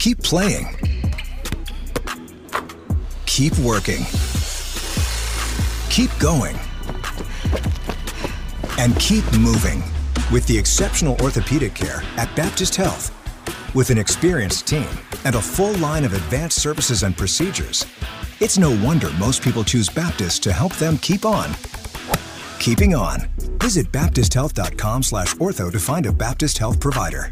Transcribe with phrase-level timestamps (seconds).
[0.00, 0.66] Keep playing.
[3.26, 4.06] Keep working.
[5.90, 6.58] Keep going.
[8.78, 9.82] And keep moving
[10.32, 13.12] with the exceptional orthopedic care at Baptist Health.
[13.74, 14.88] With an experienced team
[15.26, 17.84] and a full line of advanced services and procedures,
[18.40, 21.52] it's no wonder most people choose Baptist to help them keep on.
[22.58, 23.28] Keeping on.
[23.60, 27.30] Visit baptisthealth.com slash ortho to find a Baptist Health provider.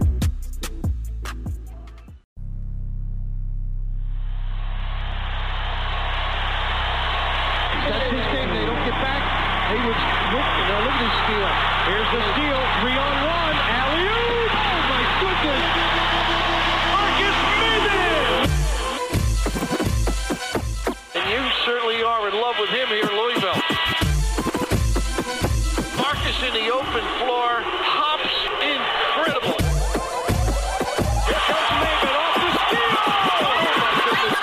[25.97, 27.63] Marcus in the open floor.
[27.63, 29.59] Hops incredible.
[31.27, 31.43] Here
[31.83, 32.93] Maybin off the steal.
[33.35, 34.39] Oh.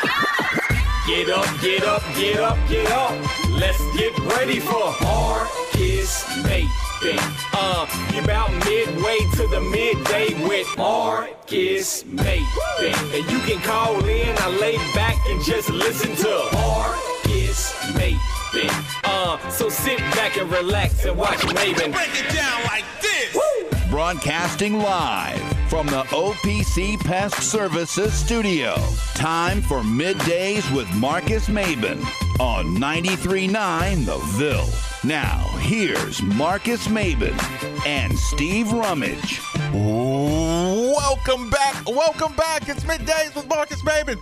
[1.08, 3.14] Get up, get up, get up, get up.
[3.52, 7.20] Let's get ready for Marques Maybin.
[7.54, 12.96] Uh, you're about midway to the midday with Marques Maybin.
[13.16, 18.95] And you can call in, I lay back and just listen to Marques Maybin.
[19.18, 21.94] Uh, so sit back and relax and watch Maybin.
[21.94, 23.90] Break it down like this.
[23.90, 28.76] Broadcasting live from the OPC Pest Services studio.
[29.14, 32.02] Time for middays with Marques Maybin
[32.42, 34.70] on 93.9 The Ville.
[35.06, 37.38] Now, here's Marques Maybin
[37.86, 39.40] and Steve Rummage.
[39.72, 41.88] Welcome back.
[41.88, 42.68] Welcome back.
[42.68, 44.20] It's middays with Marques Maybin.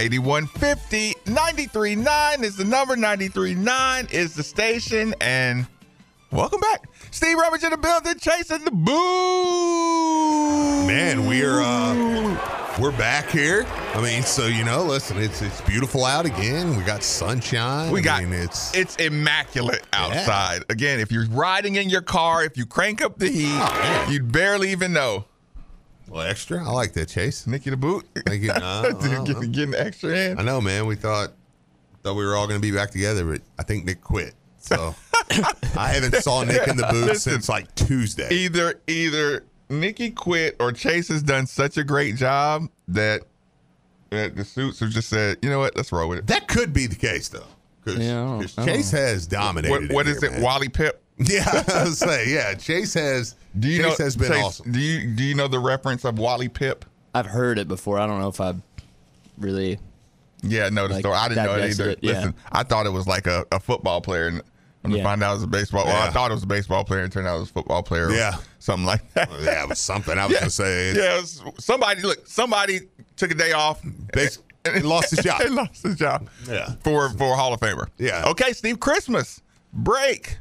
[0.00, 2.96] 8150 939 is the number.
[2.96, 5.14] 939 is the station.
[5.20, 5.66] And
[6.32, 6.88] welcome back.
[7.10, 8.96] Steve Rummage in the building, chasing the boo.
[10.86, 13.66] Man, we're uh we're back here.
[13.94, 16.78] I mean, so you know, listen, it's it's beautiful out again.
[16.78, 17.92] We got sunshine.
[17.92, 20.64] We I got mean, it's it's immaculate outside.
[20.70, 24.10] Again, if you're riding in your car, if you crank up the heat, man.
[24.10, 25.26] you'd barely even know.
[26.08, 26.66] Well, extra.
[26.66, 27.46] I like that chase.
[27.46, 28.06] Nicky the boot.
[28.26, 28.48] Thank you.
[28.48, 29.24] No, no, no.
[29.24, 30.38] getting, getting extra in.
[30.38, 30.86] I know, man.
[30.86, 31.32] We thought
[32.02, 34.34] thought we were all going to be back together, but I think Nick quit.
[34.58, 34.94] So
[35.76, 37.32] I haven't saw Nick in the booth Listen.
[37.34, 38.28] since like Tuesday.
[38.32, 43.22] either either Nikki quit or Chase has done such a great job that
[44.10, 46.26] that the suits have just said, you know what, let's roll with it.
[46.26, 47.46] That could be the case though,
[47.84, 49.70] because Yeah, I don't- I Chase has dominated.
[49.70, 50.42] What, what in here, it, man.
[50.42, 50.94] Wally Pipp?
[51.28, 52.54] Yeah, I was say yeah.
[52.54, 53.34] Chase has.
[53.58, 54.04] Do you Chase know?
[54.04, 54.72] has been Chase, awesome.
[54.72, 56.82] Do you do you know the reference of Wally Pipp?
[57.14, 57.98] I've heard it before.
[57.98, 58.54] I don't know if I
[59.38, 59.78] really.
[60.42, 61.16] Yeah, no, the Like, story.
[61.16, 61.90] I didn't know it either.
[61.90, 62.12] it, yeah.
[62.12, 64.42] Listen, I thought it was like a, a football player, and
[64.80, 65.02] when I Yeah.
[65.02, 67.10] find out it was a baseball, well, I thought it was a baseball player, and
[67.10, 68.06] it turned out it was a football player.
[68.06, 68.36] or Yeah.
[68.58, 69.28] something like that.
[69.42, 70.16] Yeah, it was something.
[70.16, 70.94] I was gonna say.
[70.94, 72.26] Yeah, it was- somebody look.
[72.26, 72.80] Somebody
[73.16, 73.80] took a day off.
[74.14, 75.40] Bas- and lost his job.
[75.42, 76.28] and lost his job.
[76.48, 76.72] Yeah.
[76.84, 77.88] For for Hall of Famer.
[77.98, 78.24] Yeah.
[78.28, 78.80] Okay, Steve.
[78.80, 79.42] Christmas
[79.74, 80.38] break.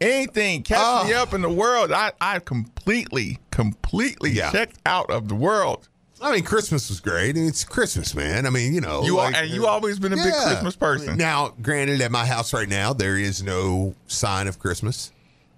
[0.00, 1.22] Anything catch me Oh.
[1.22, 1.90] up in the world?
[1.92, 4.52] I I completely completely Yeah.
[4.52, 5.88] checked out of the world.
[6.20, 7.36] I mean, Christmas was great.
[7.36, 8.46] It's Christmas, man.
[8.46, 11.16] I mean, you know, You like, are, and you always been a big Christmas person.
[11.18, 15.12] Now, granted, at my house right now, there is no sign of Christmas.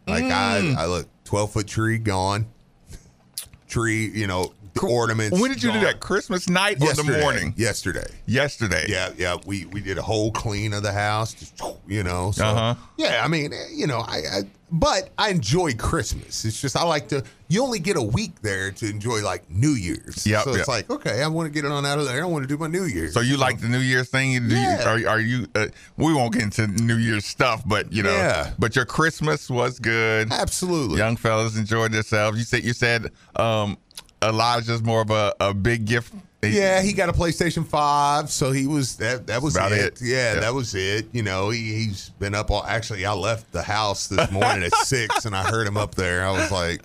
[0.07, 0.77] Like Mm.
[0.77, 2.47] I, I look twelve foot tree gone,
[3.69, 5.39] tree, you know, ornaments.
[5.41, 6.01] when did you do that?
[6.01, 7.13] Christmas night or Yesterday.
[7.13, 7.55] the morning?
[7.57, 8.07] Yesterday.
[8.27, 8.87] Yesterday.
[8.89, 9.37] Yeah, yeah.
[9.47, 12.31] We we did a whole clean of the house, just, you know.
[12.33, 12.75] So, Uh-huh.
[12.97, 16.45] Yeah, I mean, eh, you know, I, I but I enjoy Christmas.
[16.45, 17.25] It's just I like to.
[17.49, 20.27] You only get a week there to enjoy like New Year's.
[20.27, 20.43] Yeah.
[20.43, 20.59] So yep.
[20.59, 22.23] it's like okay, I want to get it on out of there.
[22.23, 23.15] I want to do my New Year's.
[23.15, 24.31] So you like the New Year's thing?
[24.33, 24.85] You, do you- Yeah.
[24.87, 25.47] are, are you?
[25.55, 28.13] Uh, we won't get into New Year's stuff, but you know.
[28.15, 28.53] Yeah.
[28.59, 30.31] But your Christmas was good.
[30.31, 30.99] Absolutely.
[30.99, 32.37] Young fellas enjoyed themselves.
[32.39, 33.79] You said you said um,
[34.23, 36.13] Elijah's more of a, a big gift.
[36.43, 39.27] Yeah, he got a PlayStation Five, so he was that.
[39.27, 39.95] That was About it.
[39.95, 40.03] it.
[40.03, 40.41] Yeah, Yeah.
[40.41, 41.09] that was it.
[41.13, 42.65] You know, he, he's been up all.
[42.65, 46.25] Actually, I left the house this morning at six, and I heard him up there.
[46.25, 46.83] I was like,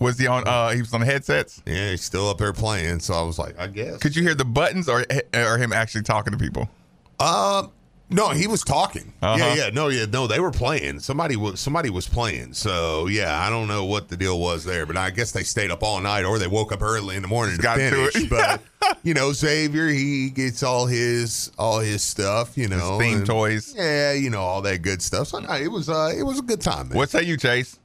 [0.00, 0.46] Was he on?
[0.46, 1.62] Uh, he was on headsets.
[1.66, 2.98] yeah, he's still up there playing.
[2.98, 3.98] So I was like, I guess.
[3.98, 6.68] Could you hear the buttons or or him actually talking to people?
[7.20, 7.68] Uh,
[8.10, 9.12] No, he was talking.
[9.22, 9.36] Uh-huh.
[9.38, 10.26] Yeah, yeah, no, yeah, no.
[10.26, 10.98] They were playing.
[11.00, 12.54] Somebody was somebody was playing.
[12.54, 15.70] So yeah, I don't know what the deal was there, but I guess they stayed
[15.70, 18.16] up all night, or they woke up early in the morning to got to finish.
[18.16, 18.30] it.
[18.30, 18.60] but
[19.04, 22.58] you know, Xavier, he gets all his all his stuff.
[22.58, 23.74] You know, theme and- toys.
[23.76, 25.28] Yeah, you know all that good stuff.
[25.28, 26.88] So no, it was uh, it was a good time.
[26.88, 26.98] Man.
[26.98, 27.78] What say you, Chase?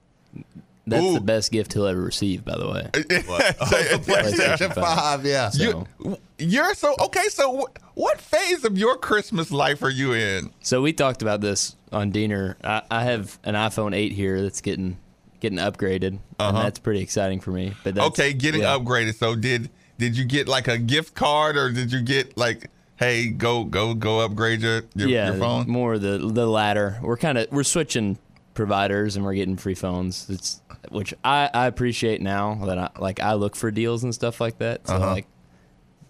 [0.87, 1.13] That's Ooh.
[1.15, 2.89] the best gift he'll ever receive, by the way.
[2.93, 5.25] PlayStation Five?
[5.25, 5.49] Yeah.
[5.49, 7.27] So, You, you're so okay.
[7.29, 10.51] So, what phase of your Christmas life are you in?
[10.61, 12.57] so we talked about this on dinner.
[12.63, 14.97] I, I have an iPhone 8 here that's getting
[15.39, 17.73] getting upgraded, and that's pretty exciting for me.
[17.83, 18.07] But that's, Uh-huh.
[18.09, 18.77] okay, getting yeah.
[18.77, 19.15] upgraded.
[19.15, 23.29] So, did did you get like a gift card, or did you get like, hey,
[23.29, 25.67] go go go upgrade your your, yeah, your phone?
[25.69, 26.99] more the the latter.
[27.01, 28.17] We're kind of we're switching
[28.55, 30.27] providers and we're getting free phones.
[30.29, 34.41] It's which I, I appreciate now that I like I look for deals and stuff
[34.41, 34.87] like that.
[34.87, 35.11] So Uh-huh.
[35.11, 35.27] like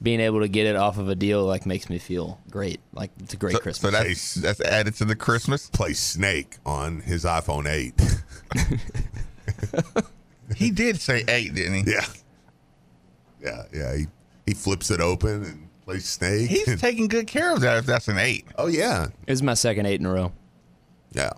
[0.02, 2.80] being able to get it off of a deal like makes me feel great.
[2.94, 3.92] Like it's a great So, Christmas.
[3.94, 5.70] so that's that's added to the Christmas.
[5.70, 8.00] Play Snake on his iPhone Eight.
[10.56, 11.92] He did say eight, didn't he?
[11.92, 12.06] yeah,
[13.42, 13.96] yeah, yeah.
[13.98, 14.06] He
[14.46, 16.48] he flips it open and plays Snake.
[16.50, 17.78] He's taking good care of that.
[17.80, 18.46] If that's an eight.
[18.58, 20.32] oh yeah, it was my second eight in a row.
[21.14, 21.32] yeah.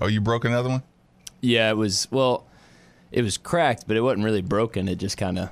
[0.00, 0.82] Oh, you broke another one.
[1.40, 2.46] Yeah, it was well,
[3.12, 4.88] it was cracked, but it wasn't really broken.
[4.88, 5.50] It just kind of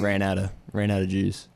[0.00, 1.48] ran out of ran out of juice.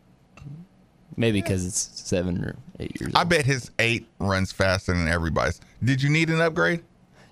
[1.16, 3.12] Maybe because it's seven or eight years.
[3.14, 3.28] I old.
[3.28, 5.60] bet his eight runs faster than everybody's.
[5.84, 6.82] Did you need an upgrade?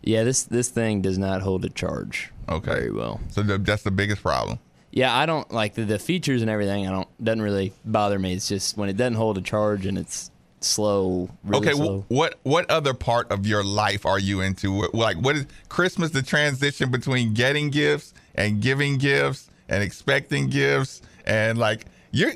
[0.02, 2.72] Yeah, this this thing does not hold a charge Okay.
[2.72, 3.20] very well.
[3.30, 4.58] So the, that's the biggest problem.
[4.92, 6.86] Yeah, I don't like the, the features and everything.
[6.86, 8.34] I don't doesn't really bother me.
[8.34, 11.30] It's just when it doesn't hold a charge and it's slow.
[11.44, 12.04] Really okay, slow.
[12.08, 14.88] what what other part of your life are you into?
[14.92, 16.10] Like, what is Christmas?
[16.10, 22.28] The transition between getting gifts and giving gifts and expecting gifts and like you.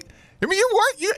[0.42, 1.00] I mean, you work.
[1.00, 1.12] You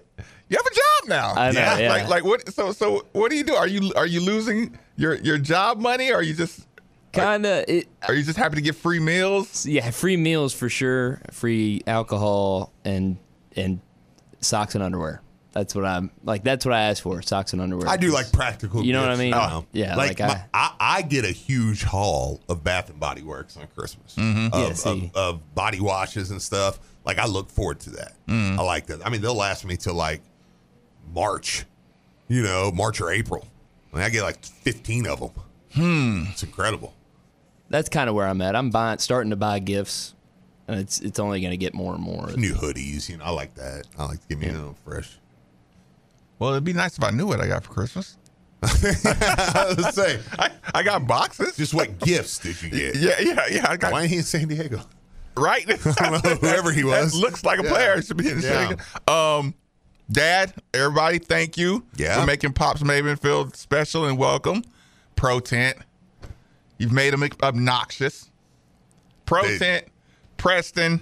[0.49, 1.41] you have a job now.
[1.41, 1.93] I know, yeah.
[1.93, 2.53] Like like what?
[2.53, 3.55] So so what do you do?
[3.55, 6.11] Are you are you losing your your job money?
[6.11, 6.67] Or are you just
[7.13, 7.65] Kinda.
[7.73, 9.65] It, are you just happy to get free meals?
[9.67, 11.21] yeah, free meals for sure.
[11.31, 13.17] Free alcohol and
[13.55, 13.81] and
[14.41, 15.23] socks and underwear.
[15.57, 16.45] That's what I'm like.
[16.45, 17.89] That's what I ask for: socks and underwear.
[17.89, 18.85] I do like practical.
[18.85, 19.31] You know what I mean?
[19.31, 19.65] know?
[19.73, 23.57] Yeah, like, like my, I, I get a huge haul of Bath and Body Works
[23.57, 24.53] on Christmas Mm-hmm.
[24.53, 25.11] Of, see.
[25.15, 26.79] of, of body washes and stuff.
[27.07, 28.13] Like I look forward to that.
[28.29, 28.59] Mm.
[28.59, 29.07] I like that.
[29.07, 30.21] I mean, they'll last me till like
[31.15, 31.65] March.
[32.29, 33.49] You know, March or April.
[33.95, 35.31] I, mean, I get like fifteen of them.
[35.73, 36.93] Hmm, it's incredible.
[37.71, 38.55] That's kind of where I'm at.
[38.55, 40.15] I'm buying, starting to buy gifts,
[40.69, 42.31] and it's it's only going to get more and more.
[42.37, 43.09] New hoodies.
[43.09, 43.87] You know, I like that.
[43.99, 45.19] I like to give me a little fresh.
[46.39, 48.17] Well, it'd be nice if I knew what I got for Christmas.
[48.63, 51.57] Let's say, I, I got boxes.
[51.57, 52.97] just what gifts did you get?
[52.97, 53.67] yeah, yeah, yeah.
[53.69, 54.81] I got Why ain't he in San Diego?
[55.37, 55.65] right.
[55.69, 55.75] I
[56.41, 57.13] whoever he was.
[57.13, 57.69] That looks like a Yeah.
[57.71, 58.03] player.
[58.03, 58.69] Should be in Yeah.
[58.69, 58.81] shaking.
[59.09, 59.55] Um,
[60.11, 62.21] Dad, everybody, thank you Yeah.
[62.21, 64.63] for making Pops Maybin feel special and welcome.
[65.17, 65.77] Pro Tent,
[66.79, 68.31] you've made him obnoxious.
[69.27, 69.87] Pro Tent,
[70.37, 71.01] Preston,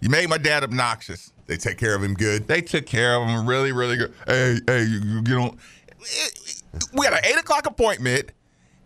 [0.00, 1.32] you made my dad obnoxious.
[1.46, 2.48] They take care of him good.
[2.48, 4.12] They took care of him really, really good.
[4.26, 5.54] Hey, hey, you, you know,
[6.92, 8.32] we had an eight o'clock appointment.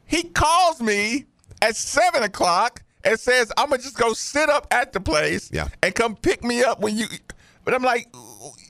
[0.07, 1.25] He calls me
[1.63, 5.69] at seven o'clock and says, "I'm gonna just go sit up at the place Yeah.
[5.83, 7.07] and come pick me up when you."
[7.65, 8.09] But I'm like,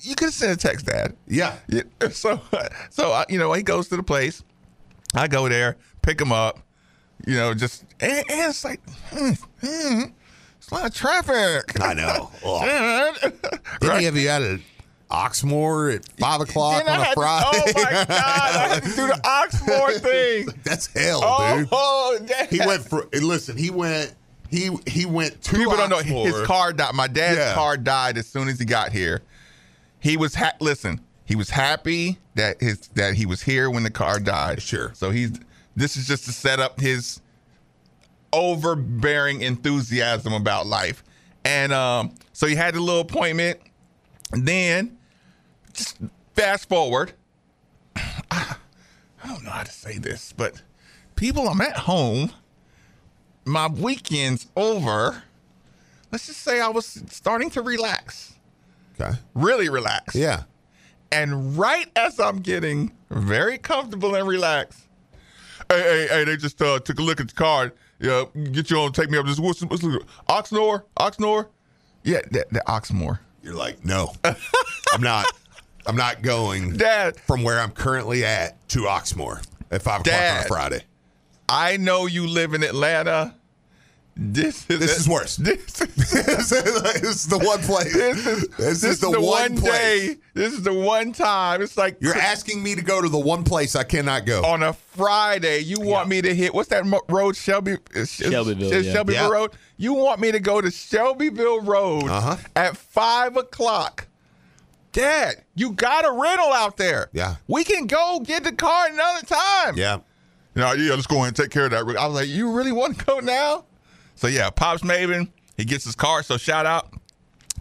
[0.02, 1.56] "You could send a text, Dad." Yeah.
[1.68, 1.82] Yeah.
[2.12, 2.40] So,
[2.90, 4.42] so you know, he goes to the place.
[5.14, 6.60] I go there, pick him up.
[7.26, 10.12] You know, just and, and it's like, hmm, hmm, it's
[10.70, 11.80] a lot of traffic.
[11.80, 12.30] I know.
[13.80, 14.60] Didn't he have you out at
[15.10, 17.46] Oxmoor at five o'clock Then on a had to- Friday?
[17.52, 18.08] oh my god!
[18.10, 20.48] I had to do the Oxmoor thing.
[20.64, 21.68] That's hell, Oh, dude.
[21.72, 22.18] oh,
[22.50, 23.08] He went for.
[23.12, 24.14] Listen, he went.
[24.48, 25.56] He he went to.
[25.56, 26.26] People don't know Oxmoor.
[26.26, 26.94] his car died.
[26.94, 27.54] My dad's Yeah.
[27.54, 29.22] car died as soon as he got here.
[30.00, 31.00] He was ha- listen.
[31.24, 34.62] He was happy that his that he was here when the car died.
[34.62, 34.92] Sure.
[34.94, 35.32] So he's
[35.76, 37.20] this is just to set up his
[38.32, 41.02] overbearing enthusiasm about life,
[41.44, 43.60] and um, so he had a little appointment.
[44.32, 44.96] Then,
[45.72, 45.98] just
[46.34, 47.12] fast forward.
[48.30, 48.56] I
[49.26, 50.62] don't know how to say this, but
[51.16, 52.30] people, I'm at home.
[53.44, 55.22] My weekend's over.
[56.12, 58.34] Let's just say I was starting to relax,
[59.00, 59.16] Okay.
[59.34, 60.14] really relax.
[60.14, 60.42] Yeah.
[61.12, 64.86] And right as I'm getting very comfortable and relaxed,
[65.68, 67.72] hey, hey, hey, they just uh, took a look at the card.
[68.00, 69.38] Yeah, get you on, take me up this.
[69.38, 69.82] What's, what's
[70.28, 70.84] Oxnor?
[70.98, 71.48] Oxnor?
[72.02, 73.18] Yeah, the, the Oxmoor.
[73.42, 74.12] You're like, no,
[74.92, 75.26] I'm not.
[75.86, 80.20] I'm not going Dad, from where I'm currently at to Oxmoor at five o'clock on
[80.20, 80.46] Dad.
[80.46, 80.82] Friday.
[81.48, 83.34] I know you live in Atlanta.
[84.16, 85.36] This is This is worse.
[85.40, 87.92] This is, this is the one place.
[87.94, 89.72] this is, This is the one one place.
[89.72, 90.16] day.
[90.34, 91.62] This is the one time.
[91.62, 94.42] It's like You're asking me to go to the one place I cannot go.
[94.44, 95.60] on a Friday.
[95.60, 96.10] You want Yeah.
[96.10, 97.36] me to hit what's that road?
[97.36, 98.92] Shelby, Sh- Shelbyville, yeah.
[98.92, 99.28] Shelbyville Yeah.
[99.30, 99.52] Road.
[99.78, 102.36] You want me to go to Shelbyville Road Uh-huh.
[102.56, 104.06] at five o'clock?
[104.92, 107.08] Dad, you got a rental out there.
[107.12, 107.36] Yeah.
[107.46, 109.76] we can go get the car another time.
[109.76, 109.98] Yeah.
[110.56, 111.78] No, yeah, let's go ahead and take care of that.
[111.96, 113.64] I was like, you really want to go now?
[114.20, 116.22] So yeah, Pops Maybin, he gets his car.
[116.22, 116.92] So shout out,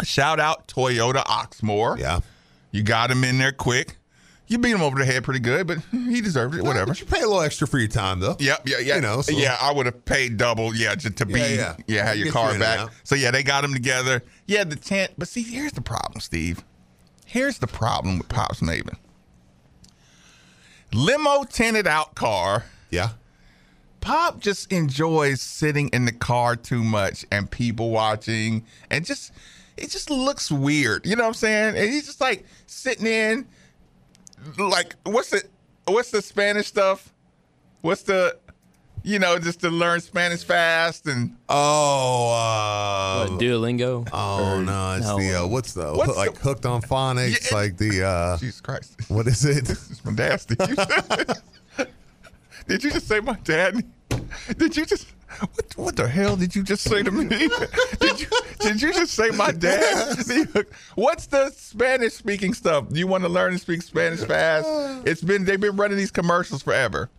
[0.04, 1.98] shout out Toyota Oxmoor.
[1.98, 2.20] Yeah.
[2.72, 3.96] You got him in there quick.
[4.48, 6.64] You beat him over the head pretty good, but he deserved it.
[6.64, 6.88] Whatever.
[6.88, 8.36] But you pay a little extra for your time, though.
[8.40, 8.96] Yep, yeah, yeah.
[8.96, 11.76] You know, so- yeah, I would have paid double, yeah, just to be, Yeah, yeah,
[11.88, 12.06] yeah.
[12.08, 12.90] have your car you back.
[13.06, 14.22] So yeah, they got him together.
[14.46, 15.14] Yeah, the tent.
[15.18, 16.66] But see, here's the problem, Steve.
[17.26, 18.98] Here's the problem with Pops Maybin.
[20.92, 22.66] Limo tinted out car.
[22.90, 23.12] Yeah.
[24.02, 29.32] Pop just enjoys sitting in the car too much and people watching and just
[29.78, 31.06] it just looks weird.
[31.06, 31.76] You know what I'm saying?
[31.78, 33.46] And he's just like sitting in
[34.58, 35.44] like what's the
[35.86, 37.14] what's the Spanish stuff?
[37.82, 38.38] What's the
[39.02, 44.06] you know, just to learn Spanish fast and Oh, uh, What, Duolingo?
[44.12, 47.58] oh Or- no, it's the uh, what's the What's like the- hooked on phonics, Yeah,
[47.58, 48.96] like the uh, Jesus Christ.
[49.10, 49.66] what is it?
[49.68, 50.56] This is nasty.
[50.68, 50.76] You
[52.70, 53.84] did you just say my dad?
[54.58, 55.08] Did you just
[55.40, 57.28] what, what the hell did you just say to me?
[58.00, 58.28] did you
[58.60, 60.18] did you just say my dad?
[60.96, 62.86] What's the Spanish speaking stuff?
[62.92, 64.68] You want to learn to speak Spanish fast?
[65.08, 67.10] It's been they've been running these commercials forever.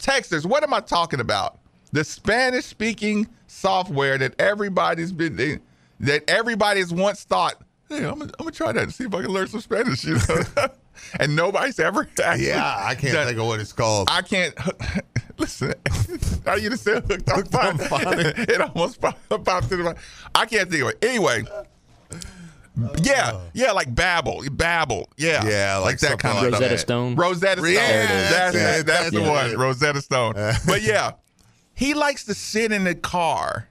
[0.00, 1.58] Texters, what am I talking about?
[1.92, 5.60] The Spanish speaking software that everybody's been
[6.00, 9.22] that everybody's once thought, hey, I'm gonna, I'm gonna try that and see if I
[9.22, 10.42] can learn some Spanish, you know.
[11.20, 14.08] and nobody's ever actually Yeah, I can't done- think of what it's called.
[14.10, 14.54] I can't
[15.38, 15.74] listen.
[16.44, 18.38] How you just said hooked on phonics?
[18.48, 19.94] it almost popped, popped into my.
[20.34, 20.98] I can't think of it.
[21.04, 21.44] Anyway,
[23.02, 23.40] yeah, uh.
[23.54, 26.60] yeah, like Babel, Babel, yeah, Yeah, like that something kind of like stuff.
[26.60, 27.14] Rosetta Stone.
[27.16, 27.72] Rosetta Stone.
[27.72, 28.80] Yeah, that's that's it.
[28.80, 29.56] it, That's that's the one.
[29.56, 30.34] Rosetta Stone.
[30.66, 31.12] but yeah,
[31.74, 33.68] he likes to sit in the car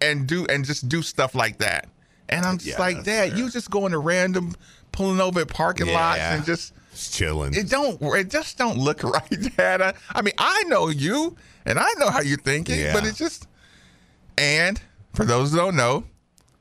[0.00, 1.88] and do and just do stuff like that.
[2.28, 3.38] And I'm just Yeah, like, that's Dad, fair.
[3.38, 4.54] you just going to random,
[4.98, 7.54] pulling over at parking lots and just It's chilling.
[7.54, 9.80] it don't it just don't look right, Dad.
[9.80, 12.92] I, I mean, I know you and I know how you're thinking, Yeah.
[12.92, 13.46] but it's just
[14.36, 14.80] and
[15.14, 16.04] for those who don't know,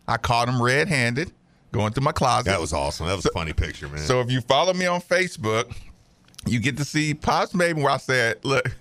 [0.07, 1.31] I caught him red-handed
[1.71, 2.45] going through my closet.
[2.45, 3.07] that was awesome.
[3.07, 3.99] That was a funny picture, man.
[3.99, 5.75] So if you follow me on Facebook,
[6.45, 8.75] you get to see Pops Maybin where I said, look,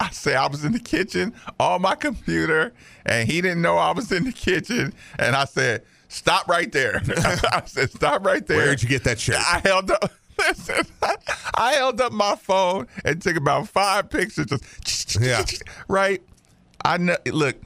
[0.00, 2.72] I say I was in the kitchen on my computer
[3.06, 4.92] and he didn't know I was in the kitchen.
[5.18, 5.84] And I said,
[6.14, 7.02] stop right there.
[7.52, 8.56] I said, stop right there.
[8.58, 9.36] Where'd you get that shirt?
[9.36, 10.10] I held up.
[10.38, 10.84] Listen,
[11.54, 14.46] I held up my phone and took about five pictures.
[14.84, 15.44] Just Yeah.
[15.88, 16.22] right.
[16.84, 17.16] I know.
[17.26, 17.56] Look,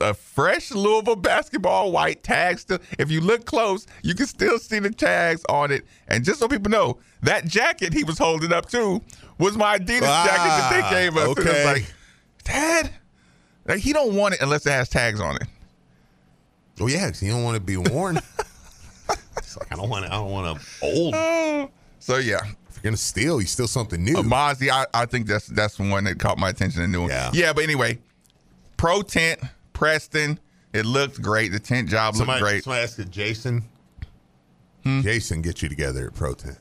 [0.00, 2.58] a fresh Louisville basketball white tag.
[2.60, 5.84] Still, if you look close, you can still see the tags on it.
[6.08, 9.02] And just so people know, that jacket he was holding up too
[9.38, 11.28] was my Adidas jacket that Ah, they gave us.
[11.28, 11.64] Okay.
[11.66, 11.94] like,
[12.44, 12.90] Dad,
[13.66, 15.42] like he don't want it unless it has tags on it.
[16.78, 18.16] Well, yeah, 'cause you don't want to be worn.
[19.38, 20.06] it's like I don't want.
[20.06, 21.14] to I don't want to old.
[21.16, 22.36] If So yeah,
[22.68, 24.18] if you're gonna steal, you steal something new.
[24.18, 27.08] Uh, Mozzie, I, I think that's that's the one that caught my attention and new.
[27.08, 27.30] Yeah.
[27.32, 27.52] yeah.
[27.52, 27.98] But anyway,
[28.76, 29.40] pro tent,
[29.72, 30.38] Preston.
[30.72, 31.52] It looked great.
[31.52, 32.64] The tent job somebody, looked great.
[32.64, 33.62] somebody asked if Jason.
[34.82, 35.00] Hmm?
[35.02, 36.58] Jason get you together at Pro Tent.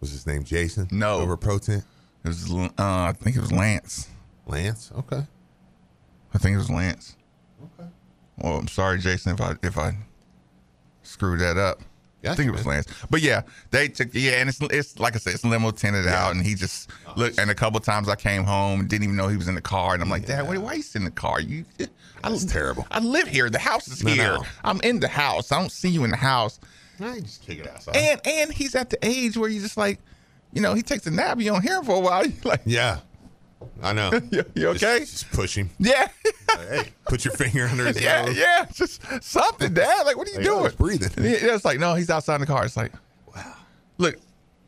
[0.00, 0.88] Was his name Jason?
[0.90, 1.20] No.
[1.20, 1.84] Over Pro Tent.
[2.24, 4.08] It was, uh, I think it was Lance.
[4.46, 4.90] Lance.
[4.98, 5.22] Okay.
[6.34, 7.16] I think it was Lance.
[7.78, 7.88] Okay.
[8.42, 9.96] Well, I'm sorry, Jason, if I if I
[11.02, 11.80] screwed that up.
[12.28, 12.66] I think it was.
[12.66, 12.86] Lance.
[13.08, 16.34] But yeah, they took yeah, and it's it's like I said, it's limo tinted out,
[16.34, 17.32] and he just look.
[17.38, 19.94] And a couple times I came home, didn't even know he was in the car,
[19.94, 21.40] and I'm like, Dad, why, why you in the car?
[21.40, 22.86] You, I, That's terrible.
[22.90, 23.48] I live here.
[23.48, 24.32] The house is No, here.
[24.34, 24.42] no.
[24.64, 25.52] I'm in the house.
[25.52, 26.58] I don't see you in the house.
[26.98, 27.96] You just kick it outside.
[27.96, 30.00] And and he's at the age where you just like,
[30.52, 31.38] you know, he takes a nap.
[31.38, 32.26] You don't hear him for a while.
[32.26, 32.98] You're like, yeah,
[33.82, 34.10] I know.
[34.30, 35.00] you, you okay?
[35.00, 35.70] Just, push him.
[35.78, 36.08] yeah.
[36.48, 38.36] Like, hey, put your finger under his Yeah, nose.
[38.36, 40.04] yeah, just something, Dad.
[40.06, 40.64] Like, what are you Like, oh, doing?
[40.64, 41.24] he's breathing.
[41.24, 42.64] He- it's like, no, he's outside in the car.
[42.64, 42.92] It's like,
[43.34, 43.54] wow.
[43.98, 44.16] Look,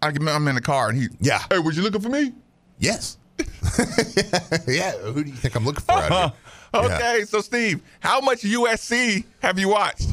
[0.03, 1.41] I, I'm in the car, and he, Yeah.
[1.51, 2.33] Hey, was you looking for me?
[2.79, 3.17] Yes.
[4.67, 4.93] yeah.
[4.93, 6.33] Who do you think I'm looking for out here?
[6.73, 10.07] Okay, so Steve, how much USC have you watched?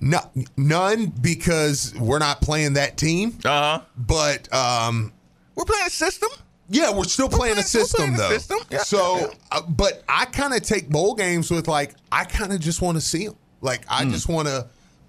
[0.00, 0.20] No,
[0.56, 3.38] none because we're not playing that team.
[3.44, 3.80] Uh huh.
[3.96, 5.12] But um,
[5.54, 6.28] We're playing a system.
[6.68, 8.38] Yeah, we're still playing, playing- a system we're playing a though.
[8.38, 8.58] system.
[8.70, 12.52] Yeah, so, yeah, Uh, but I kind of take bowl games with like I kind
[12.52, 13.36] of just want to see them.
[13.60, 14.10] Like I Hmm.
[14.12, 14.66] just want to.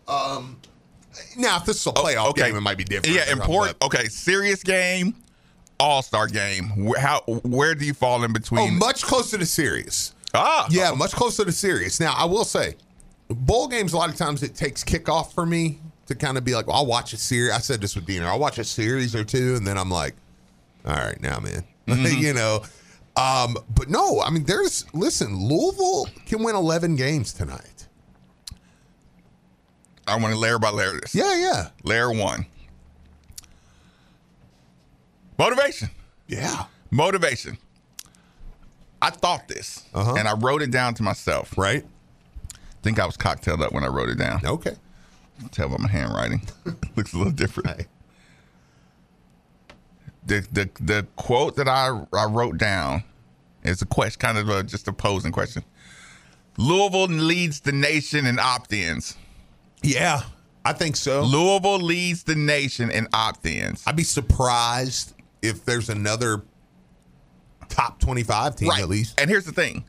[0.07, 0.57] Um,
[1.35, 3.15] now, if this is a playoff game, it might be different.
[3.15, 3.77] Yeah, important.
[3.79, 5.15] but- Okay, serious game,
[5.79, 6.93] all star game.
[6.99, 7.21] How?
[7.27, 8.61] Where do you fall in between?
[8.61, 10.13] Oh, much closer to serious.
[10.33, 11.99] Ah, Yeah, much closer to serious.
[11.99, 12.75] Now, I will say,
[13.29, 16.53] bowl games, a lot of times it takes kickoff for me to kind of be
[16.53, 17.51] like, well, I'll watch a series.
[17.51, 18.27] I said this with Diener.
[18.27, 20.15] I'll watch a series or two, and then I'm like,
[20.87, 21.63] all right, now, man.
[22.17, 22.63] you know?
[23.15, 27.87] Um, but no, I mean, there's, listen, Louisville can win 11 games tonight.
[30.07, 31.13] I want to layer by layer this.
[31.13, 31.67] Yeah, yeah.
[31.83, 32.45] Layer one.
[35.37, 35.89] Motivation.
[36.27, 36.65] Yeah.
[36.91, 37.57] Motivation.
[39.01, 40.15] I thought this, Uh-huh.
[40.17, 41.57] and I wrote it down to myself.
[41.57, 41.85] Right?
[42.83, 44.39] think I was cocktailed up when I wrote it down.
[44.45, 44.75] Okay.
[45.51, 46.41] Tell by my handwriting.
[46.95, 47.67] Looks a little different.
[47.67, 47.87] Right.
[50.27, 53.03] The, the the quote that I I wrote down
[53.63, 55.63] is a question, kind of a, just a posing question.
[56.57, 59.15] Louisville leads the nation in opt-ins.
[59.83, 60.21] Yeah,
[60.65, 61.21] I think so.
[61.23, 63.83] Louisville leads the nation in opt-ins.
[63.87, 66.43] I'd be surprised if there's another
[67.69, 69.19] top 25 team at least.
[69.19, 69.85] And here's the thing.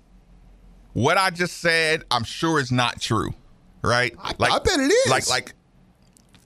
[0.93, 3.33] What I just said, I'm sure is not true.
[3.83, 4.15] Right?
[4.23, 5.11] I- I bet it is.
[5.11, 5.53] Like like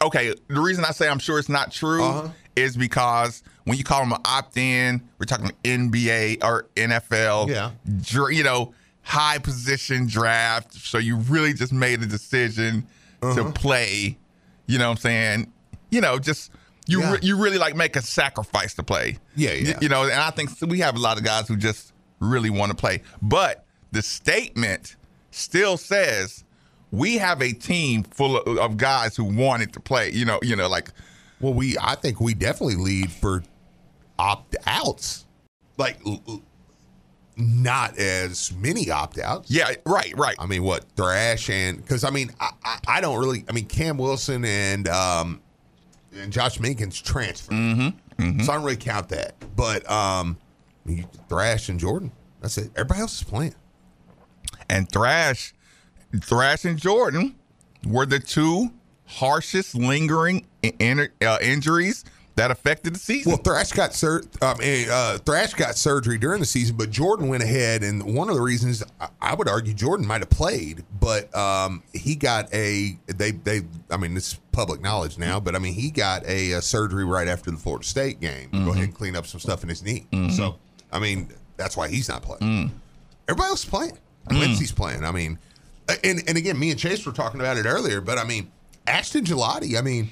[0.03, 2.29] okay, the reason I say I'm sure it's not true Uh-huh.
[2.57, 7.49] is because when you call them an opt-in, we're talking NBA or NFL.
[7.49, 7.71] Yeah.
[8.03, 10.75] dr- You know, high position draft.
[10.75, 12.87] So you really just made a decision
[13.23, 13.35] Uh-huh.
[13.35, 14.17] to play.
[14.67, 15.53] You know what I'm saying?
[15.91, 16.51] You know, just
[16.87, 17.13] you Yeah.
[17.13, 19.19] re- you really like make a sacrifice to play.
[19.37, 19.79] Yeah, yeah.
[19.81, 22.71] You know, and I think we have a lot of guys who just really want
[22.71, 23.03] to play.
[23.21, 24.97] But the statement
[25.31, 26.45] still says
[26.91, 30.11] we have a team full of, of guys who wanted to play.
[30.13, 30.91] You know, you know, like
[31.41, 33.43] Well, we I think we definitely lead for
[34.23, 35.27] opt outs.
[35.79, 35.99] Like
[37.37, 39.51] not as many opt outs.
[39.51, 40.37] yeah, right, right.
[40.39, 43.45] I mean, what Thrash and because I mean, I, I, I don't really.
[43.49, 45.41] I mean, Cam Wilson and um
[46.15, 48.41] and Josh Minkins transfer, mm-hmm.
[48.41, 49.35] so I don't really count that.
[49.57, 50.37] But um,
[51.29, 52.71] Thrash and Jordan, that's it.
[52.77, 53.55] Everybody else is playing.
[54.69, 55.55] And Thrash,
[56.21, 57.35] Thrash and Jordan
[57.87, 58.71] were the two
[59.07, 62.05] harshest lingering in, in- uh, injuries
[62.37, 63.33] that affected the season.
[63.33, 67.29] Well, Thrash got sur- um, eh, uh, Thrash got surgery during the season, but Jordan
[67.29, 70.85] went ahead, and one of the reasons I, I would argue Jordan might have played,
[70.99, 75.55] but um, he got a they they I mean this is public knowledge now, but
[75.55, 78.51] I mean he got a, uh surgery right after the Florida State game.
[78.51, 80.07] to Go ahead and clean up some stuff in his knee.
[80.31, 80.57] So
[80.91, 82.73] I mean that's why he's not playing.
[83.29, 83.99] Everybody else is playing.
[84.31, 85.05] Lindsey's playing.
[85.05, 85.39] I mean,
[86.05, 88.51] and and again, me and Chase were talking about it earlier, but I mean
[88.87, 89.77] Ashton Gillotte.
[89.77, 90.11] I mean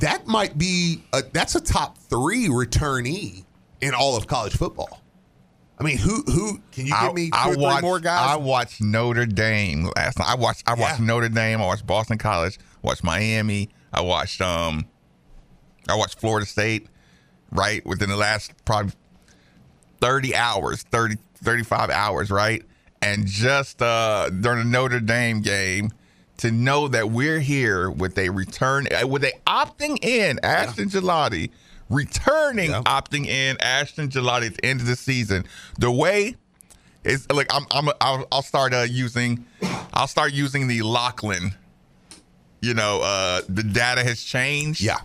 [0.00, 3.44] that might be a, that's a top three returnee
[3.80, 5.00] in all of college football.
[5.78, 8.30] I mean, who who can you give me two or three more guys?
[8.30, 10.28] I watched Notre Dame last night.
[10.28, 11.06] I watched I watched Yeah.
[11.06, 11.60] Notre Dame.
[11.60, 12.58] I watched Boston College.
[12.60, 13.70] I watched Miami.
[13.92, 14.86] I watched um
[15.88, 16.88] I watched Florida State.
[17.50, 18.92] Right within the last probably
[20.00, 22.30] thirty hours, 30, 35 hours.
[22.30, 22.64] Right,
[23.02, 25.90] and just uh during the Notre Dame game.
[26.38, 31.50] To know that we're here with a return, uh, with a opting in Ashton Gillotte,
[31.88, 32.82] returning Yeah.
[32.82, 35.46] opting in Ashton Gillotte at the end of the season.
[35.78, 36.34] The way
[37.04, 39.44] is like I'm I'm I'll, I'll start uh, using
[39.94, 41.54] I'll start using the Lachlan.
[42.60, 44.80] You know, uh, the data has changed.
[44.80, 44.98] yeah,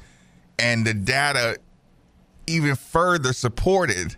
[0.57, 1.57] and the data
[2.47, 4.15] even further supported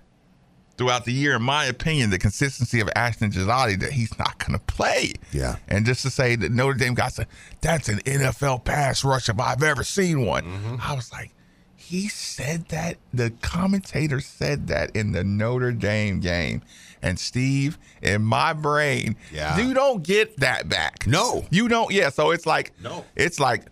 [0.81, 4.57] throughout the year, in my opinion, the consistency of Ashton Gillotte that he's not going
[4.57, 5.13] to play.
[5.31, 5.57] Yeah.
[5.67, 7.27] And just to say that Notre Dame got to,
[7.61, 10.43] that's an NFL pass rush if I've ever seen one.
[10.43, 10.75] Mm-hmm.
[10.81, 11.35] I was like,
[11.75, 12.97] he said that.
[13.13, 16.63] The commentator said that in the Notre Dame game.
[17.03, 19.59] And Steve, in my brain, Yeah.
[19.59, 21.05] you don't get that back.
[21.05, 21.45] No.
[21.51, 21.91] You don't.
[21.91, 22.09] Yeah.
[22.09, 23.05] So it's like, No.
[23.15, 23.65] It's like,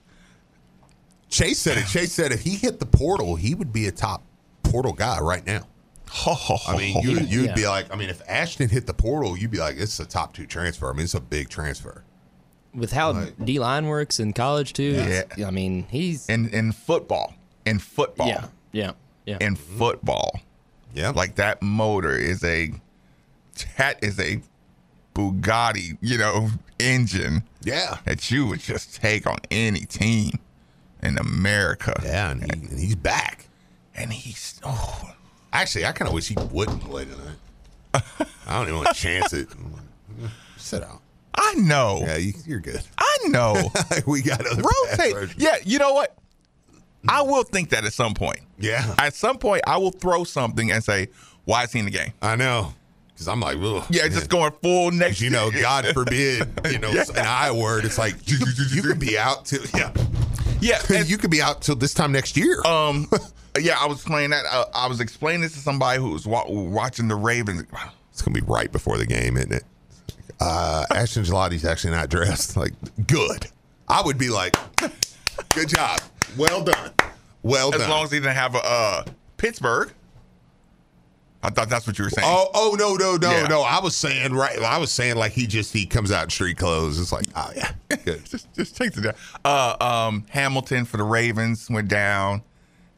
[1.29, 1.87] Chase said it.
[1.87, 4.23] Chase said if he hit the portal, he would be a top
[4.63, 5.65] portal guy right now.
[6.67, 7.53] I mean, you, you'd Yeah.
[7.55, 10.33] be like, I mean, if Ashton hit the portal, you'd be like, it's a top
[10.33, 10.89] two transfer.
[10.89, 12.03] I mean, it's a big transfer.
[12.73, 15.23] With how D line works in college too.
[15.37, 15.47] Yeah.
[15.47, 17.33] I mean, he's in in football,
[17.65, 18.91] in football, yeah, yeah,
[19.25, 19.37] yeah.
[19.41, 20.39] in football,
[20.93, 22.71] Yeah, like that motor is a
[23.77, 24.41] that is a
[25.15, 30.39] Bugatti, you know, engine yeah, that you would just take on any team
[31.01, 31.99] in America.
[32.03, 33.47] yeah, and, he, and he's back.
[33.95, 35.11] And he's oh,
[35.51, 38.03] Actually, I kind of wish he wouldn't play tonight.
[38.45, 39.47] I don't even want to chance it.
[40.57, 41.01] Sit out.
[41.35, 42.81] I know, Yeah, you, you're good.
[42.97, 43.71] I know.
[44.07, 45.35] we got other Rotate.
[45.37, 46.15] Yeah, you know what?
[47.07, 48.41] I will think that at some point.
[48.59, 51.07] Yeah, At some point, I will throw something and say,
[51.45, 52.73] "Why is he in the game?" I know.
[53.13, 54.11] Because I'm like, Ugh, Yeah, man.
[54.11, 55.21] just going full next.
[55.21, 57.03] you know, God forbid, you know, Yeah.
[57.15, 57.85] an I word.
[57.85, 59.63] It's like you, could- you could be out too.
[59.75, 59.93] yeah,
[60.61, 62.61] Yeah, and- you could be out till this time next year.
[62.65, 63.07] Um,
[63.59, 64.45] yeah, I was playing that.
[64.49, 67.63] I, I was explaining this to somebody who was wa- watching the Ravens.
[68.11, 69.63] it's gonna be right before the game, isn't it?
[70.41, 72.55] uh, Ashton Gillotte's actually not dressed.
[72.55, 72.73] Like,
[73.07, 73.47] good.
[73.89, 74.55] I would be like,
[75.49, 75.99] good job.
[76.37, 76.91] Well done.
[77.43, 77.89] Well As done.
[77.89, 79.03] long as he didn't have a uh,
[79.37, 79.91] Pittsburgh.
[81.41, 82.27] I thought that's what you were saying.
[82.29, 83.47] Oh, oh no, no, no, Yeah.
[83.47, 83.61] no!
[83.61, 84.59] I was saying right.
[84.59, 86.99] I was saying like he just he comes out in street clothes.
[86.99, 87.71] It's like, oh yeah,
[88.25, 89.13] just just takes it down.
[89.45, 92.41] Uh, um, Hamilton for the Ravens went down,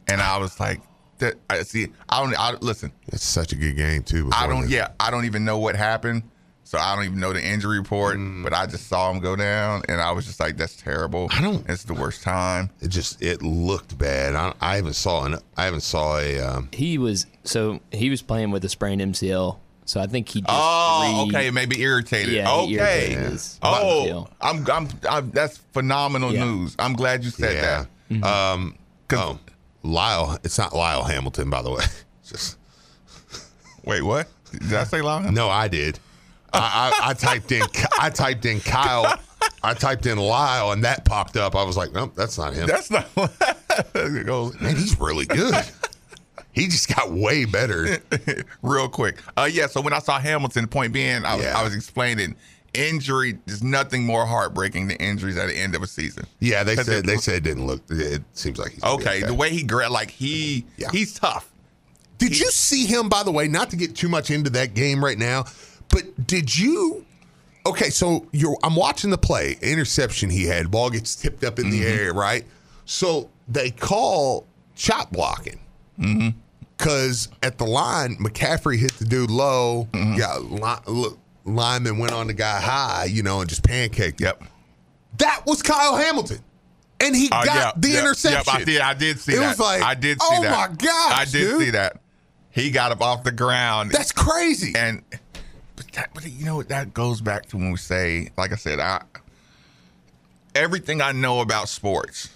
[0.08, 0.82] and I was like,
[1.20, 1.90] that, I see.
[2.10, 2.36] I don't.
[2.40, 4.30] I, listen, It's such a good game too.
[4.34, 4.62] I don't.
[4.62, 4.72] this.
[4.72, 6.24] Yeah, I don't even know what happened.
[6.72, 8.16] So I don't even know the injury report.
[8.18, 8.44] Mm.
[8.46, 11.28] But I just saw him go down, and I was just like, "That's terrible.
[11.30, 14.36] I don't- It's the worst time." It just it looked bad.
[14.36, 16.40] I, I haven't saw an I haven't saw a.
[16.40, 19.58] Um, He was so he was playing with a sprained MCL.
[19.84, 22.34] So I think he just Oh, re- okay, maybe irritated.
[22.36, 23.12] Yeah, he okay.
[23.16, 25.32] irritated Oh, I'm, I'm, I'm.
[25.32, 26.46] That's phenomenal Yeah.
[26.46, 26.78] news.
[26.80, 27.86] I'm glad you said yeah.
[28.22, 28.24] that.
[28.26, 28.76] Um.
[29.10, 29.40] 'Cause- Oh,
[29.84, 30.38] Lyle.
[30.46, 31.84] It's not Lyle Hamilton, by the way.
[32.26, 32.56] Just
[33.84, 34.30] Wait, what?
[34.54, 35.34] Did I say long?
[35.34, 36.00] no, I did.
[36.54, 37.62] I, I, I typed in
[38.00, 39.18] I typed in Kyle.
[39.64, 41.56] I typed in Lyle, and that popped up.
[41.56, 42.68] I was like, nope, that's not him.
[42.68, 43.08] That's not.
[43.96, 45.56] it goes Man, he's really good.
[46.52, 47.98] he just got way better.
[48.62, 49.20] real quick.
[49.38, 49.68] Uh, yeah.
[49.68, 51.58] So when I saw Hamilton, point being, I was, Yeah.
[51.58, 52.36] I was explaining
[52.74, 53.38] injury.
[53.46, 56.26] There's nothing more heartbreaking than injuries at the end of a season.
[56.40, 57.82] Yeah, they said it- they said it didn't look.
[57.90, 60.90] It seems like he's gonna Okay, the way he gra- like he Yeah.
[60.92, 61.50] he's tough.
[62.18, 63.48] Did you see him, by the way?
[63.48, 65.46] Not to get too much into that game right now,
[65.92, 67.06] but did you?
[67.66, 68.58] Okay, so you're.
[68.64, 69.58] I'm watching the play.
[69.62, 70.72] Interception he had.
[70.72, 72.00] Ball gets tipped up in the mm-hmm.
[72.00, 72.46] air, right?
[72.86, 75.60] So they call chop blocking.
[76.00, 76.30] Mm-hmm.
[76.78, 79.88] Because at the line, McCaffrey hit the dude low.
[79.92, 80.18] Mm-hmm.
[80.18, 80.44] Got
[80.88, 84.20] li- li- lineman went on the guy high, you know, and just pancaked.
[84.20, 84.44] Yep.
[85.20, 86.40] That was Kyle Hamilton.
[87.00, 88.44] And he Uh, got yeah, the interception.
[88.48, 88.82] Yep, I did.
[88.82, 89.50] I did see It that.
[89.50, 90.52] was like, I did see oh that.
[90.72, 91.60] my gosh, I did dude.
[91.62, 92.02] see that.
[92.50, 93.92] He got up off the ground.
[93.92, 94.74] That's crazy.
[94.76, 95.04] and
[95.94, 99.04] that, but you know that goes back to when we say, like I said, I
[100.56, 102.30] everything I know about sports,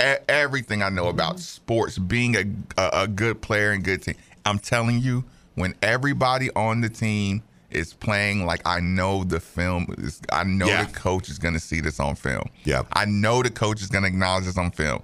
[0.00, 1.10] e- everything I know mm-hmm.
[1.18, 2.44] about sports, being a,
[2.80, 4.16] a a good player and good team.
[4.44, 9.94] I'm telling you, when everybody on the team is playing like I know the film
[9.98, 10.84] is, I know Yeah.
[10.84, 12.48] the coach is going to see this on film.
[12.64, 12.82] Yeah.
[12.92, 15.02] I know the coach is going to acknowledge this on film.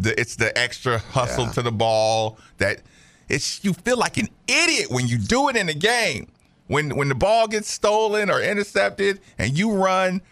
[0.00, 1.52] The, it's the extra hustle Yeah.
[1.52, 2.80] to the ball that
[3.28, 6.26] it's you feel like an idiot when you do it in a game.
[6.72, 10.22] When when the ball gets stolen or intercepted and you run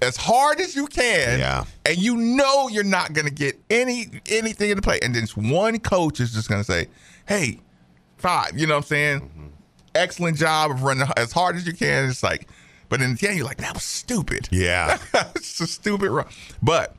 [0.00, 1.64] as hard as you can, Yeah.
[1.86, 5.26] and you know you're not going to get any anything in the play, and then
[5.36, 6.88] one coach is just going to say,
[7.26, 7.60] "Hey,
[8.16, 9.20] five, you know what I'm saying?
[9.20, 9.46] Mm-hmm.
[9.94, 12.48] Excellent job of running as hard as you can." It's like,
[12.88, 14.98] but in the end, you're like, "That was stupid." Yeah.
[15.36, 16.26] it's a stupid run.
[16.62, 16.96] But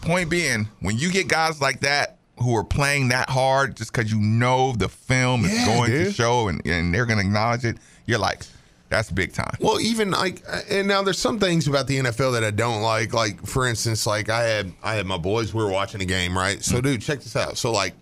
[0.00, 4.12] point being, when you get guys like that who are playing that hard just because
[4.12, 7.64] you know the film is Yeah, going to show and, and they're going to acknowledge
[7.64, 8.42] it, you're like,
[8.88, 9.54] that's big time.
[9.60, 12.80] Well, even like, uh, and now there's some things about the NFL that I don't
[12.80, 13.12] like.
[13.12, 15.52] Like, for instance, like I had I had my boys.
[15.52, 16.62] We were watching a game, right?
[16.64, 16.82] So, hmm.
[16.82, 17.58] dude, check this out.
[17.58, 17.92] So, like,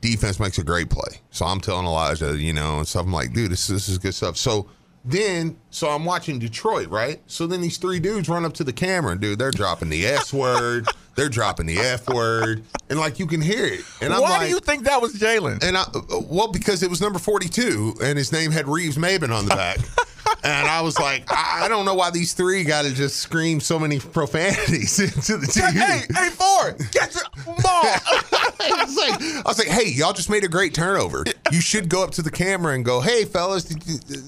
[0.00, 1.20] defense makes a great play.
[1.30, 3.04] So I'm telling Elijah, you know, and stuff.
[3.04, 4.38] I'm like, dude, this this is good stuff.
[4.38, 4.68] So
[5.04, 7.20] then, so I'm watching Detroit, right?
[7.26, 10.32] So then these three dudes run up to the camera, dude, they're dropping the S
[10.32, 13.80] word, they're dropping the F word, and like you can hear it.
[14.00, 15.62] And I'm like, Why like, do you think that was Jalen?
[15.64, 15.84] and I,
[16.28, 19.78] well, because it was number 42 and his name had Reeves-Maybin on the back.
[20.44, 23.60] and I was like, I, I don't know why these three got to just scream
[23.60, 25.72] so many profanities into the TV.
[25.72, 27.24] hey, hey, Ford, get your
[27.62, 27.84] ball.
[28.60, 31.24] I was like, I was like, hey, y'all just made a great turnover.
[31.52, 33.72] You should go up to the camera and go, hey, fellas,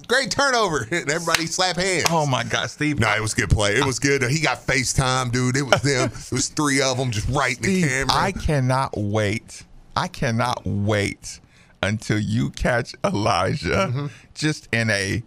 [0.06, 0.86] great turnover.
[0.98, 2.06] And everybody slap hands.
[2.10, 2.98] oh my God, Steve.
[2.98, 3.76] No, it was good play.
[3.76, 4.22] It was good.
[4.22, 5.56] He got FaceTime, dude.
[5.56, 6.10] It was them.
[6.12, 8.14] It was three of them just right in the camera.
[8.14, 9.64] I cannot wait.
[9.96, 11.40] I cannot wait
[11.82, 14.06] until you catch Elijah Mm-hmm.
[14.34, 15.22] just in a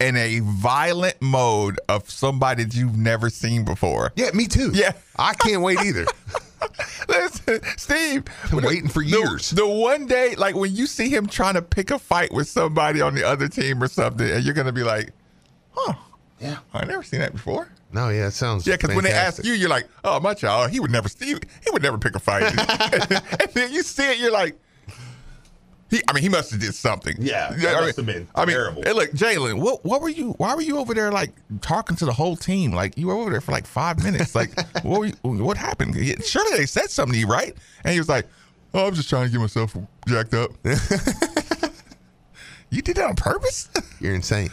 [0.00, 4.12] in a violent mode of somebody that you've never seen before.
[4.14, 4.70] yeah, me too.
[4.72, 4.92] Yeah.
[5.18, 6.06] I can't wait either.
[7.08, 9.50] Listen, Steve, Been waiting for years.
[9.50, 13.00] The, one day, like when you see him trying to pick a fight with somebody
[13.00, 15.12] on the other team or something, and you're gonna be like,
[15.72, 15.94] "Huh?
[16.40, 16.58] Yeah.
[16.72, 18.66] I never seen that before." No, yeah, it sounds.
[18.66, 21.40] Yeah, because when they ask you, you're like, "Oh, my child, he would never, Steve,
[21.64, 22.42] he would never pick a fight."
[23.40, 24.58] and then you see it, you're like,
[25.90, 28.28] "He, I mean, he must have did something." Yeah, that I must mean, have been
[28.34, 28.82] I mean, terrible.
[28.82, 30.32] Hey, look, Jalen, what, what were you?
[30.32, 32.72] Why were you over there like talking to the whole team?
[32.72, 34.34] Like you were over there for like five minutes.
[34.34, 34.50] Like,
[34.82, 35.96] what, were you, what happened?
[36.24, 37.54] Surely they said something to you, right?
[37.84, 38.26] And he was like,
[38.74, 40.50] "Oh, I'm just trying to get myself jacked up."
[42.70, 43.68] you did that on purpose?
[44.00, 44.50] You're insane.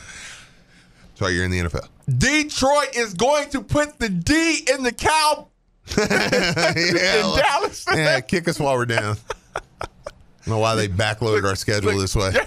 [1.10, 1.88] That's why you're in the NFL.
[2.18, 5.48] Detroit is going to put the D in the cow
[5.98, 6.04] in
[7.38, 7.86] Dallas.
[7.94, 9.16] yeah, kick us while we're down.
[10.46, 12.32] I don't know why they backloaded our schedule this way.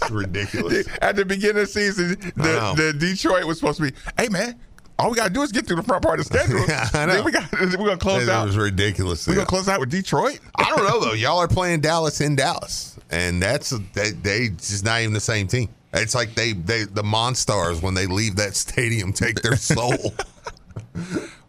[0.00, 0.86] It's ridiculous.
[1.02, 4.54] At the beginning of the season, the, the Detroit was supposed to be, hey man,
[4.96, 6.64] all we gotta do is get through the front part of the schedule.
[6.68, 7.14] Yeah, I know.
[7.14, 8.46] Then we got we're gonna close That out.
[8.46, 9.26] was ridiculous.
[9.26, 9.38] We're Yeah.
[9.38, 10.38] gonna close out with Detroit.
[10.54, 11.14] I don't know though.
[11.14, 15.48] Y'all are playing Dallas in Dallas, and that's they, they just not even the same
[15.48, 15.68] team.
[15.92, 19.94] It's like they they the Monstars when they leave that stadium take their soul.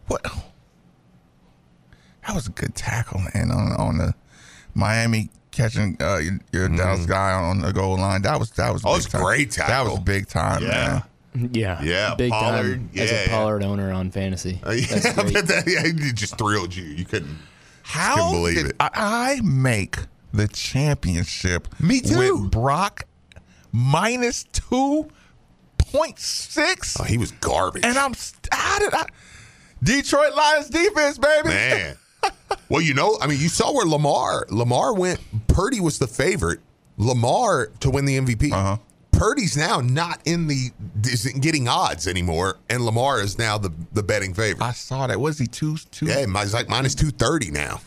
[0.08, 0.22] What?
[2.26, 4.14] That was a good tackle, man, on on the
[4.74, 8.22] Miami catching uh, your, your Dallas guy on the goal line.
[8.22, 8.88] That was that was Mm-hmm.
[8.88, 9.22] Oh, big it's time.
[9.22, 10.68] great That was big time, Yeah.
[10.68, 11.50] man.
[11.52, 11.80] Yeah.
[11.82, 13.28] Yeah, Big Pollard, time as yeah, a yeah.
[13.28, 14.60] Pollard owner on fantasy.
[14.66, 15.34] Uh, yeah, That's great.
[15.46, 16.82] that, yeah, it just thrilled you.
[16.82, 17.38] You couldn't.
[17.82, 18.76] How couldn't believe did it.
[18.80, 19.96] I, I make
[20.32, 21.68] the championship?
[21.80, 22.18] Me too.
[22.42, 23.04] With Brock
[23.72, 25.08] minus two
[25.78, 27.84] point six, Oh, he was garbage.
[27.84, 29.06] and I'm st- how did I?
[29.82, 31.48] Detroit Lions defense, baby.
[31.48, 31.96] Man.
[32.68, 35.20] Well, you know, I mean, you saw where Lamar Lamar went.
[35.48, 36.60] Purdy was the favorite.
[36.96, 38.52] Lamar to win the MVP.
[38.52, 38.76] Uh-huh.
[39.12, 40.70] Purdy's now not in the
[41.04, 44.64] isn't getting odds anymore, and Lamar is now the the betting favorite.
[44.64, 45.20] I saw that.
[45.20, 46.06] Was he two two?
[46.06, 47.80] yeah, he's like minus two thirty now.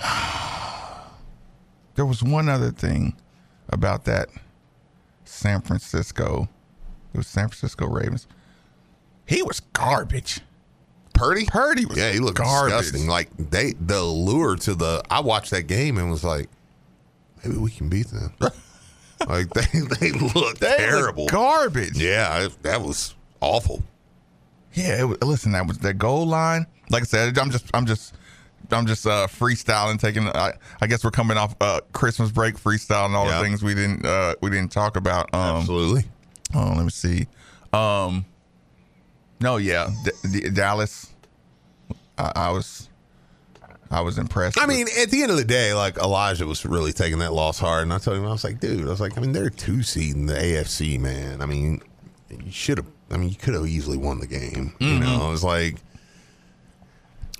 [1.94, 3.16] There was one other thing
[3.70, 4.28] about that
[5.24, 6.48] San Francisco.
[7.12, 8.28] It was San Francisco Ravens.
[9.26, 10.40] He was garbage.
[11.18, 12.76] Purdy, Purdy was yeah, he looked garbage.
[12.78, 13.08] disgusting.
[13.08, 15.02] Like they the lure to the.
[15.10, 16.48] I watched that game and was like,
[17.44, 18.32] maybe we can beat them.
[19.28, 21.26] like they they looked They terrible.
[21.26, 21.98] garbage.
[21.98, 23.82] yeah, it- that was awful.
[24.74, 26.66] Yeah, it was, listen, that was that goal line.
[26.90, 28.14] Like I said, I'm just, I'm just,
[28.70, 29.98] I'm just uh, freestyling.
[29.98, 33.38] Taking, I, I guess we're coming off uh, Christmas break freestyle and all Yeah.
[33.38, 35.32] the things we didn't, uh, we didn't talk about.
[35.34, 36.04] Um, Absolutely.
[36.54, 37.26] Oh, let me see.
[37.72, 38.24] Um,
[39.40, 41.12] no, yeah, D- D- Dallas.
[42.16, 42.88] I, I was,
[43.90, 44.58] I was impressed.
[44.58, 47.32] I with- mean, at the end of the day, like Elijah was really taking that
[47.32, 49.32] loss hard, and I told him, I was like, dude, I was like, I mean,
[49.32, 51.40] they're two seed in the AFC, man.
[51.40, 51.80] I mean,
[52.30, 52.86] you should have.
[53.10, 54.74] I mean, you could have easily won the game.
[54.80, 55.76] You know, it was like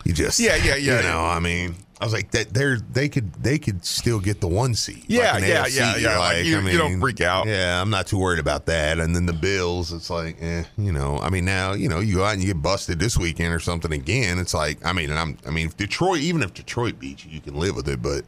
[0.05, 0.65] you just, Mm-hmm.
[0.65, 0.97] Yeah, yeah, yeah.
[0.99, 2.55] You know, I mean, I was like that.
[2.55, 5.05] They're they could they could still get the one seed.
[5.09, 5.77] Yeah, like yeah, AFC.
[5.77, 7.47] yeah, yeah, like, you- you don't freak out.
[7.49, 9.01] Yeah, I'm not too worried about that.
[9.01, 12.15] And then the Bills, it's like, eh, you know, I mean, now you know you
[12.17, 14.39] go out and you get busted this weekend or something again.
[14.39, 17.33] It's like, I mean, and I'm, I mean, if Detroit, even if Detroit beats you,
[17.33, 18.25] you can live with it, but.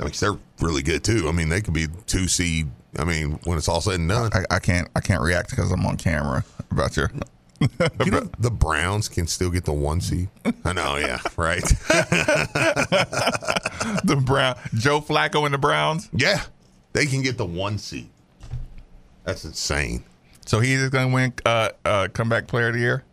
[0.00, 1.28] I mean, they're really good too.
[1.28, 2.68] I mean, they could be two seed.
[2.96, 5.72] I mean, when it's all said and done, I, I can't, I can't react because
[5.72, 7.10] I'm on camera about your.
[8.04, 10.28] you know, the Browns can still get the one seed.
[10.64, 11.62] I know, yeah, right.
[14.04, 16.08] the Brown, Joe Flacco and the Browns.
[16.12, 16.42] yeah,
[16.92, 18.10] they can get the one seed.
[19.24, 20.04] That's insane.
[20.46, 23.04] So he's just gonna win uh, uh, comeback player of the year.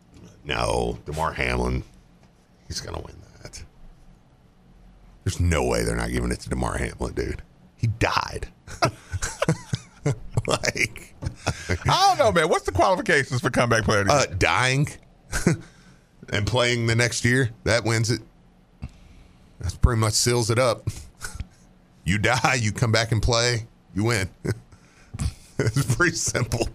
[0.44, 1.84] No, Damar Hamlin,
[2.68, 3.64] he's gonna win that.
[5.24, 7.42] There's no way they're not giving it to Damar Hamlin, dude.
[7.78, 8.48] He died.
[10.48, 11.15] like
[11.70, 12.50] I don't know, man.
[12.50, 14.22] What's the qualifications for comeback player of the year?
[14.22, 14.88] uh, dying
[16.30, 18.22] and playing the next year, that wins it.
[19.60, 20.88] That's pretty much seals it up.
[22.08, 24.30] You die, you come back and play, you win.
[25.58, 26.70] it's pretty simple.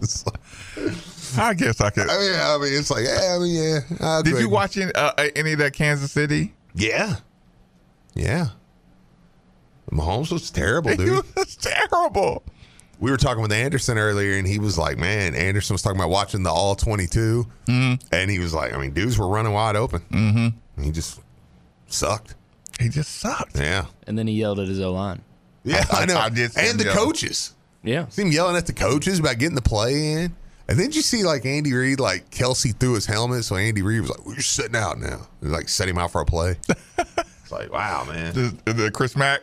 [0.00, 0.38] It's like-
[1.36, 2.08] I guess I could.
[2.08, 3.80] I mean, I mean, it's like, yeah, I mean, yeah.
[3.98, 6.54] I'll Did you watch any, uh, any of that Kansas City?
[6.76, 7.16] Yeah,
[8.14, 8.50] yeah.
[9.90, 11.24] Mahomes was terrible, dude.
[11.34, 12.44] was terrible.
[13.02, 16.08] We were talking with Anderson earlier, and he was like, "Man, Anderson was talking about
[16.10, 20.00] watching the All 22, and he was like, I mean, dudes were running wide open.
[20.10, 20.82] Mm-hmm.
[20.82, 21.20] He just
[21.88, 22.36] sucked.
[22.80, 23.58] He just sucked.
[23.58, 25.20] Yeah, And then he yelled at his O line.
[25.64, 26.16] yeah, I- I, know.
[26.16, 26.94] I did and the yell.
[26.94, 27.54] coaches.
[27.84, 28.06] Yeah.
[28.08, 30.34] See him yelling at the coaches about getting the play in.
[30.68, 34.02] And then you see like Andy Reid, like Kelce threw his helmet, so Andy Reid
[34.02, 36.56] was like, "We're sitting out now." And like set him out for a play.
[36.98, 38.32] it's like, wow, man.
[38.64, 39.40] The, the Chris Mack.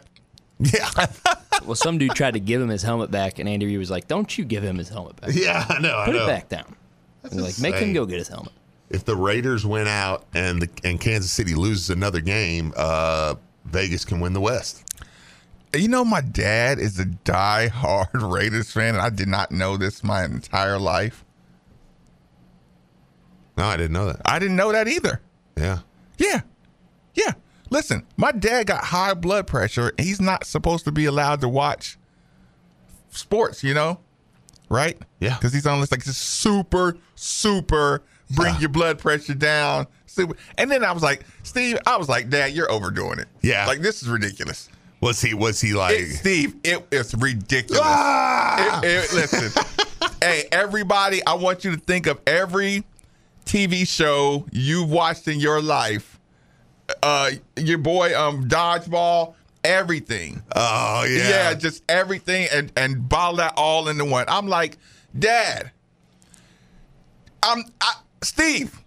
[0.60, 0.90] Yeah,
[1.66, 4.08] Well, some dude tried to give him his helmet back, and Andy Reid was like,
[4.08, 5.32] "Don't you give him his helmet back.
[5.34, 5.98] yeah, I know.
[5.98, 6.24] I Put know.
[6.24, 6.76] it back down."
[7.24, 8.54] And like, make him go get his helmet.
[8.90, 14.06] if the Raiders win out and the, and Kansas City loses another game, uh, Vegas
[14.06, 14.84] can win the West.
[15.76, 20.04] You know, my dad is a die-hard Raiders fan, and I did not know this
[20.04, 21.24] my entire life.
[23.58, 24.22] No, I didn't know that.
[24.26, 25.20] I didn't know that either.
[25.58, 25.80] Yeah.
[26.18, 26.42] Yeah.
[27.14, 27.34] Yeah.
[27.70, 29.92] Listen, my dad got high blood pressure.
[29.98, 31.98] He's not supposed to be allowed to watch
[33.10, 34.00] sports, you know?
[34.70, 34.98] Right?
[35.20, 35.36] Yeah.
[35.36, 38.60] Because he's on this like this super, super bring Yeah.
[38.62, 39.88] your blood pressure down.
[40.06, 40.36] Super.
[40.58, 43.28] And then I was like, Steve, I was like, Dad, you're overdoing it.
[43.42, 43.66] Yeah.
[43.66, 44.70] Like this is ridiculous.
[45.02, 45.34] Was he?
[45.34, 45.96] Was he like?
[45.98, 47.82] It, Steve, it, it's ridiculous.
[47.84, 48.82] Ah!
[48.84, 49.64] It- it- listen,
[50.22, 52.84] hey, everybody, I want you to think of every
[53.46, 56.19] TV show you've watched in your life.
[57.04, 59.36] Uh, your boy, um, Dodgeball.
[59.64, 60.42] everything.
[60.56, 61.30] Oh yeah.
[61.30, 64.26] Yeah, just everything and and bottle that all into one.
[64.28, 64.78] I'm like,
[65.18, 65.72] Dad,
[67.44, 68.80] I'm I, Steve.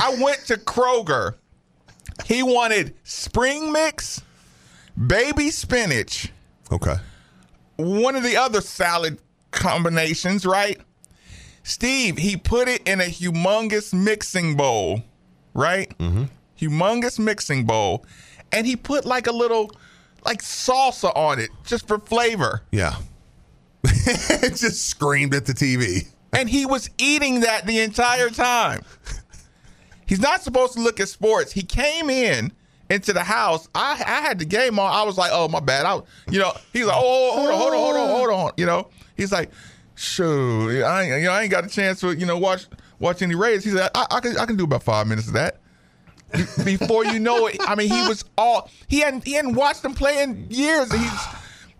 [0.00, 1.34] I went to Kroger.
[2.26, 4.22] He wanted spring mix,
[5.06, 6.30] baby spinach,
[6.70, 6.94] Okay.
[7.76, 9.18] one of the other salad
[9.50, 10.80] combinations, right?
[11.64, 15.02] Steve, he put it in a humongous mixing bowl,
[15.54, 15.96] right?
[15.98, 16.24] Mm-hmm.
[16.60, 18.04] Humongous mixing bowl.
[18.52, 19.70] And he put like a little
[20.24, 22.62] like salsa on it just for flavor.
[22.70, 22.96] Yeah.
[23.84, 26.08] it just screamed at the TV.
[26.32, 28.82] And he was eating that the entire time.
[30.06, 31.52] He's not supposed to look at sports.
[31.52, 32.52] He came in
[32.90, 33.68] into the house.
[33.74, 34.92] I, I had the game on.
[34.92, 35.86] I was like, oh, my bad.
[35.86, 38.52] I, you know, he's like, oh, oh hold on, hold on, hold on, hold on.
[38.56, 39.50] You know, he's like,
[39.94, 42.66] shoot, I ain't, you know, I ain't got a chance to, you know, watch
[42.98, 43.64] watch any Raiders.
[43.64, 45.60] He said, I, I can I can do about five minutes of that.
[46.64, 49.82] Be- Before you know it, I mean, he was all he hadn't he hadn't watched
[49.82, 50.92] them play in years.
[50.92, 51.20] He's,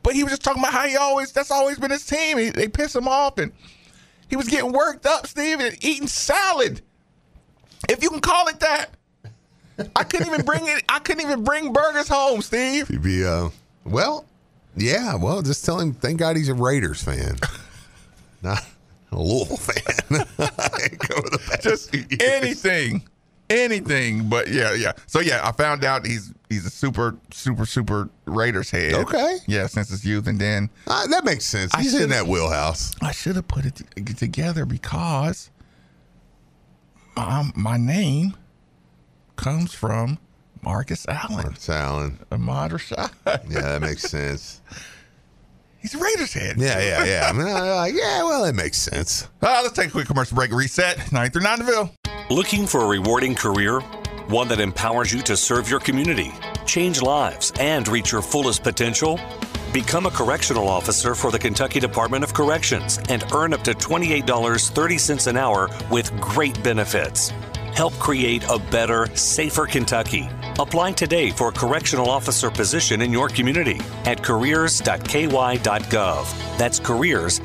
[0.02, 2.38] but he was just talking about how he always that's always been his team.
[2.38, 3.52] He, they piss him off, and
[4.28, 6.82] he was getting worked up, Steve, and eating salad,
[7.88, 8.90] if you can call it that.
[9.96, 10.84] I couldn't even bring it.
[10.88, 12.88] I couldn't even bring burgers home, Steve.
[12.88, 13.48] He'd be uh
[13.84, 14.24] well,
[14.76, 17.36] yeah, well, just tell him thank God he's a Raiders fan.
[18.42, 18.64] Not
[19.12, 20.26] a Louisville fan.
[20.38, 23.02] I ain't go to the past Just anything,
[23.50, 24.28] anything.
[24.28, 24.92] But yeah, yeah.
[25.06, 28.94] So yeah, I found out he's he's a super, super, super Raiders head.
[28.94, 29.38] Okay.
[29.46, 31.74] Yeah, since his youth, and then Uh, that makes sense.
[31.74, 32.92] I He's in that wheelhouse.
[33.02, 35.50] I should have put it t- together because
[37.16, 38.36] my, my name
[39.36, 40.18] comes from
[40.62, 42.18] Marcus Allen, It's Allen.
[42.32, 43.10] Ahmad Rashad.
[43.50, 44.60] Yeah, that makes sense.
[45.78, 46.56] He's a Raiders head.
[46.56, 47.26] Yeah, yeah, yeah.
[47.28, 49.28] I mean, I, like, yeah, well, it makes sense.
[49.42, 50.50] Uh, let's take a quick commercial break.
[50.50, 50.96] Reset.
[51.12, 51.94] 939 The Ville.
[52.30, 53.80] Looking for a rewarding career?
[54.28, 56.32] One that empowers you to serve your community,
[56.64, 59.20] change lives, and reach your fullest potential?
[59.74, 65.26] Become a correctional officer for the Kentucky Department of Corrections and earn up to $28.30
[65.26, 67.28] an hour with great benefits.
[67.74, 70.30] Help create a better, safer Kentucky.
[70.58, 75.68] Apply today for a correctional officer position in your community at careers.ky.gov.
[76.56, 77.44] That's careers.ky.gov.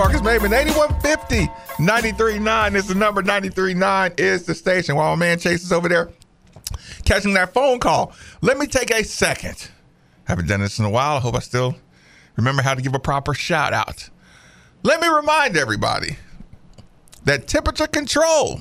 [0.00, 0.58] Marques Maybin.
[0.58, 3.20] 8150 939 is the number.
[3.20, 4.96] 939 is the station.
[4.96, 6.08] While my man Chase is over there
[7.04, 8.14] catching that phone call.
[8.40, 9.68] Let me take a second.
[10.24, 11.18] Haven't done this in a while.
[11.18, 11.76] I hope I still
[12.36, 14.08] remember how to give a proper shout out.
[14.82, 16.16] Let me remind everybody
[17.24, 18.60] that temperature control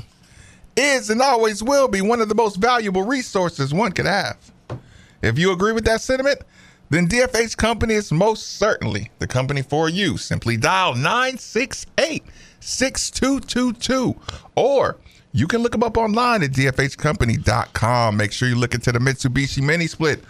[0.75, 4.37] is and always will be one of the most valuable resources one could have.
[5.21, 6.41] If you agree with that sentiment,
[6.89, 10.17] then DFH Company is most certainly the company for you.
[10.17, 12.23] Simply dial 968
[12.59, 14.15] 6222
[14.55, 14.97] or
[15.31, 18.17] you can look them up online at dfhcompany.com.
[18.17, 20.23] Make sure you look into the Mitsubishi Mini Split,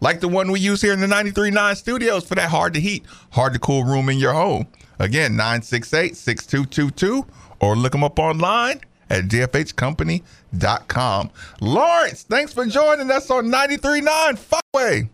[0.00, 3.04] like the one we use here in the 93.9 studios for that hard to heat,
[3.30, 4.68] hard to cool room in your home.
[5.00, 7.26] Again, 968 6222
[7.60, 8.80] or look them up online
[9.10, 11.30] at dfhcompany.com.
[11.60, 15.08] Lawrence, thanks for joining us on 93.9 Fuckway.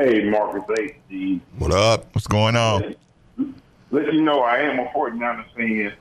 [0.00, 0.94] Hey, Marques H.
[1.08, 1.42] Steve.
[1.58, 2.06] What up?
[2.14, 2.94] What's going on?
[3.90, 5.92] Let you know I am a 49er fan.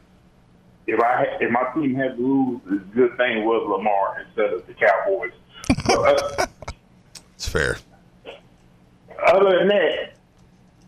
[0.87, 4.65] If I if my team had to lose, the good thing was Lamar instead of
[4.67, 5.33] the Cowboys.
[5.85, 6.47] But, uh,
[7.35, 7.75] It's fair.
[9.27, 10.13] other than that,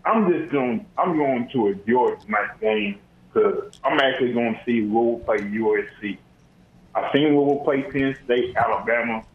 [0.06, 0.86] I'm just going.
[0.98, 2.98] I'm going to enjoy tonight's game
[3.34, 6.18] because I'm actually going to see Louisville play USC.
[6.96, 9.26] I've seen Louisville play Penn State, Alabama,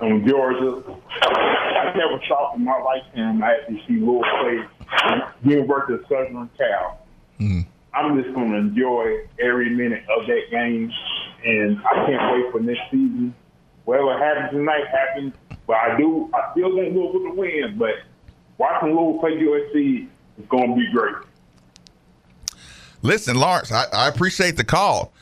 [0.00, 0.82] and Georgia.
[1.78, 4.64] I never thought in my lifetime I had to see Louisville play
[5.44, 7.06] University of Southern Cal.
[7.94, 10.92] I'm just going to enjoy every minute of that game,
[11.44, 13.34] and I can't wait for next season.
[13.84, 15.32] Whatever happens tonight happens,
[15.66, 16.30] but I do.
[16.34, 17.94] I still want Louisville to win, but
[18.58, 20.08] watching Louisville play USC
[20.38, 21.14] is going to be great.
[23.02, 25.12] Listen, Lawrence, I, I appreciate the call.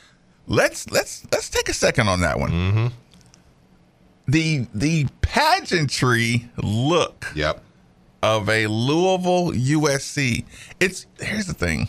[0.47, 2.51] Let's let's let's take a second on that one.
[2.51, 2.87] Mm-hmm.
[4.27, 7.63] The the pageantry look Yep.
[8.23, 10.43] of a Louisville USC.
[10.79, 11.87] It's here's the thing.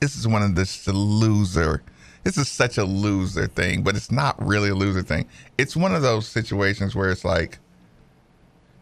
[0.00, 1.82] This is one of the loser.
[2.24, 5.26] This is such a loser thing, but it's not really a loser thing.
[5.56, 7.58] It's one of those situations where it's like,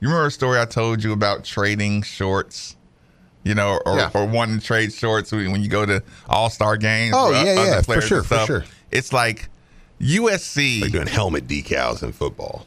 [0.01, 2.77] you remember a story I told you about trading shorts,
[3.45, 4.11] you know, or, Yeah.
[4.15, 7.15] or wanting to trade shorts when when you go to All Star games.
[7.17, 8.65] Oh, yeah, yeah, for sure, for sure.
[8.91, 9.49] It's like
[10.01, 10.83] USC.
[10.83, 12.67] Like doing helmet decals in football.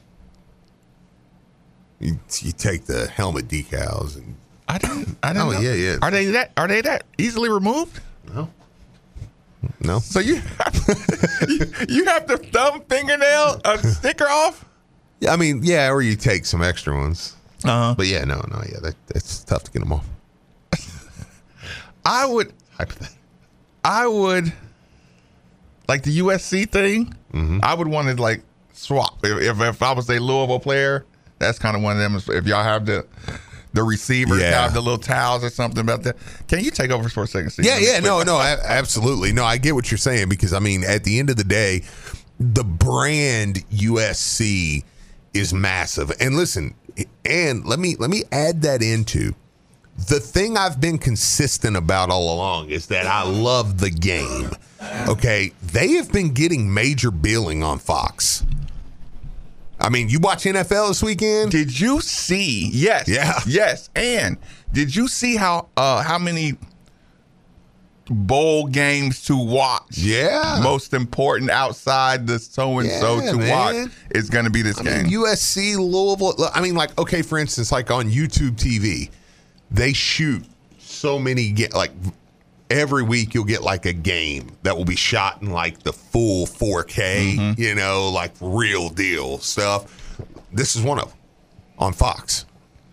[2.00, 4.36] You, you take the helmet decals and
[4.68, 5.18] I didn't.
[5.24, 5.48] I didn't.
[5.48, 5.60] Oh, know.
[5.60, 5.98] yeah, yeah.
[6.02, 6.52] Are they that?
[6.56, 8.00] Are they that easily removed?
[8.34, 8.50] no,
[9.82, 10.00] no.
[10.00, 10.36] So you
[11.48, 11.60] you,
[11.90, 14.64] you have to thumb fingernail a sticker off?
[15.20, 17.36] Yeah, I mean, yeah, or you take some extra ones.
[17.66, 17.96] Uh-huh.
[17.98, 20.08] But yeah, no, no, yeah, that, that's tough to get them off.
[22.06, 22.54] I would.
[23.84, 24.54] I would
[25.90, 27.14] like the USC thing.
[27.34, 27.60] Mm-hmm.
[27.64, 29.20] I would want to like swap.
[29.26, 31.06] If, if if I was a Louisville player,
[31.40, 32.16] that's kind of one of them.
[32.36, 33.06] If y'all have the
[33.74, 34.62] the receivers Yeah.
[34.62, 36.16] have the little towels or something about that.
[36.48, 37.52] Can you take over for a second?
[37.52, 37.66] Steve?
[37.66, 39.32] Yeah, yeah, no, no, absolutely.
[39.32, 41.84] No, I get what you're saying because I mean, at the end of the day,
[42.40, 44.84] the brand USC
[45.34, 46.12] is massive.
[46.20, 46.74] And listen,
[47.26, 49.34] and let me let me add that into
[50.08, 54.52] the thing I've been consistent about all along is that I love the game.
[55.08, 58.46] Okay, they have been getting major billing on Fox.
[59.80, 61.52] I mean, you watch NFL this weekend?
[61.52, 62.70] Did you see?
[62.72, 63.08] Yes.
[63.08, 63.40] Yeah.
[63.48, 63.90] Yes.
[63.96, 64.38] And
[64.74, 66.56] did you see how uh how many
[68.10, 69.98] bowl games to watch?
[69.98, 70.60] Yeah.
[70.64, 73.50] Most important outside the so and so to man.
[73.86, 75.04] watch is going to be this I game.
[75.04, 76.50] mean, USC, Louisville.
[76.54, 79.10] I mean, like, okay, for instance, like on YouTube TV,
[79.72, 80.44] they shoot
[80.80, 81.92] so many, ga- like,
[82.70, 86.46] every week you'll get like a game that will be shot in like the full
[86.46, 87.62] 4K, Mm-hmm.
[87.62, 90.18] you know, like real deal stuff.
[90.52, 91.18] This is one of them
[91.78, 92.46] on Fox.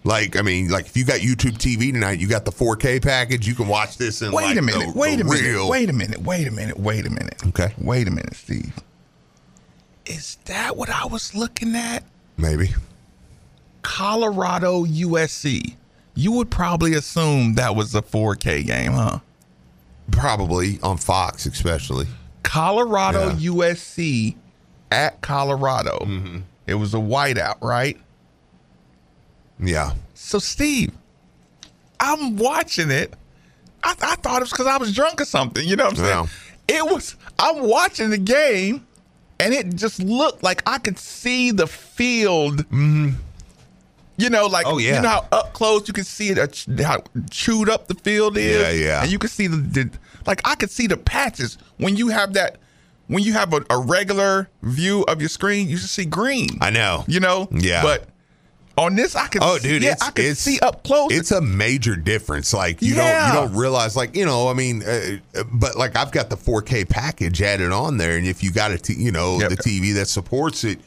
[0.04, 3.48] Like, I mean, like if you got YouTube TV tonight, you got the 4K package,
[3.48, 4.92] you can watch this in wait like a minute.
[4.94, 5.42] the- wait the a minute.
[5.42, 6.20] real- Wait a minute.
[6.22, 6.78] Wait a minute.
[6.78, 7.42] Wait a minute.
[7.48, 7.74] Okay.
[7.78, 8.72] Wait a minute, Steve.
[10.06, 12.04] Is that what I was looking at?
[12.36, 12.72] Maybe.
[13.82, 15.74] Colorado USC.
[16.16, 19.18] You would probably assume that was a 4K game, huh?
[20.10, 22.06] Probably on Fox, especially.
[22.42, 23.50] Colorado Yeah.
[23.52, 24.34] USC
[24.90, 25.98] at Colorado.
[26.00, 26.38] Mm-hmm.
[26.66, 27.98] It was a whiteout, right?
[29.60, 29.92] Yeah.
[30.14, 30.92] So, Steve,
[32.00, 33.14] I'm watching it.
[33.84, 35.66] I, I thought it was because I was drunk or something.
[35.66, 36.28] You know what I'm saying?
[36.68, 37.14] It was.
[37.38, 38.86] I'm watching the game,
[39.38, 42.64] and it just looked like I could see the field.
[44.18, 44.96] You know, like Oh, yeah.
[44.96, 46.38] you know how up close you can see it,
[46.80, 48.60] how chewed up the field is.
[48.60, 49.02] Yeah, yeah.
[49.02, 49.90] And you can see the, the
[50.26, 52.58] like I could see the patches when you have that.
[53.08, 56.48] When you have a, a regular view of your screen, you should see green.
[56.60, 57.04] I know.
[57.06, 57.46] You know.
[57.52, 57.82] Yeah.
[57.82, 58.08] But
[58.76, 59.42] on this, I can.
[59.44, 61.12] Oh, see, dude, yeah, I can see up close.
[61.12, 62.52] It's a major difference.
[62.52, 63.32] Like you Yeah.
[63.32, 63.94] don't you don't realize.
[63.96, 67.70] Like you know, I mean, uh, uh, but like I've got the 4K package added
[67.70, 69.50] on there, and if you got a t- you know Yep.
[69.50, 70.80] the TV that supports it,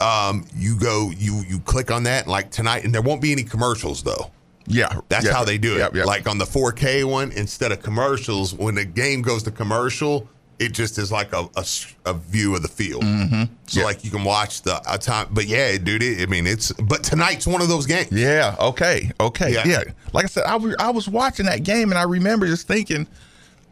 [0.00, 3.42] um, you go you you click on that like tonight, and there won't be any
[3.44, 4.30] commercials though.
[4.70, 5.78] Yeah, That's yeah, how they do it.
[5.78, 6.06] Yep, yep.
[6.06, 10.28] Like on the 4K one, instead of commercials, when the game goes to commercial,
[10.58, 11.48] it just is like a
[12.04, 13.02] a view of the field.
[13.02, 13.44] Mm-hmm.
[13.66, 15.28] So like you can watch the a time.
[15.30, 16.70] But yeah, dude, it, I mean it's.
[16.72, 18.12] But tonight's one of those games.
[18.12, 18.56] Yeah.
[18.60, 19.10] Okay.
[19.18, 19.54] Okay.
[19.54, 19.66] Yeah.
[19.66, 19.82] Yeah.
[20.12, 23.06] Like I said, I was I was watching that game and I remember just thinking,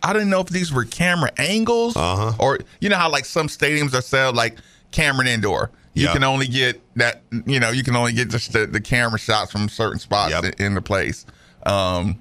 [0.02, 2.32] I didn't know if these were camera angles Uh-huh.
[2.38, 4.56] or you know how like some stadiums are set like
[4.92, 5.70] Cameron indoor.
[5.97, 6.12] You Yeah.
[6.12, 7.22] can only get that.
[7.47, 10.44] You know, you can only get just the, the camera shots from certain spots Yep.
[10.61, 11.24] in, in the place.
[11.64, 12.18] Um,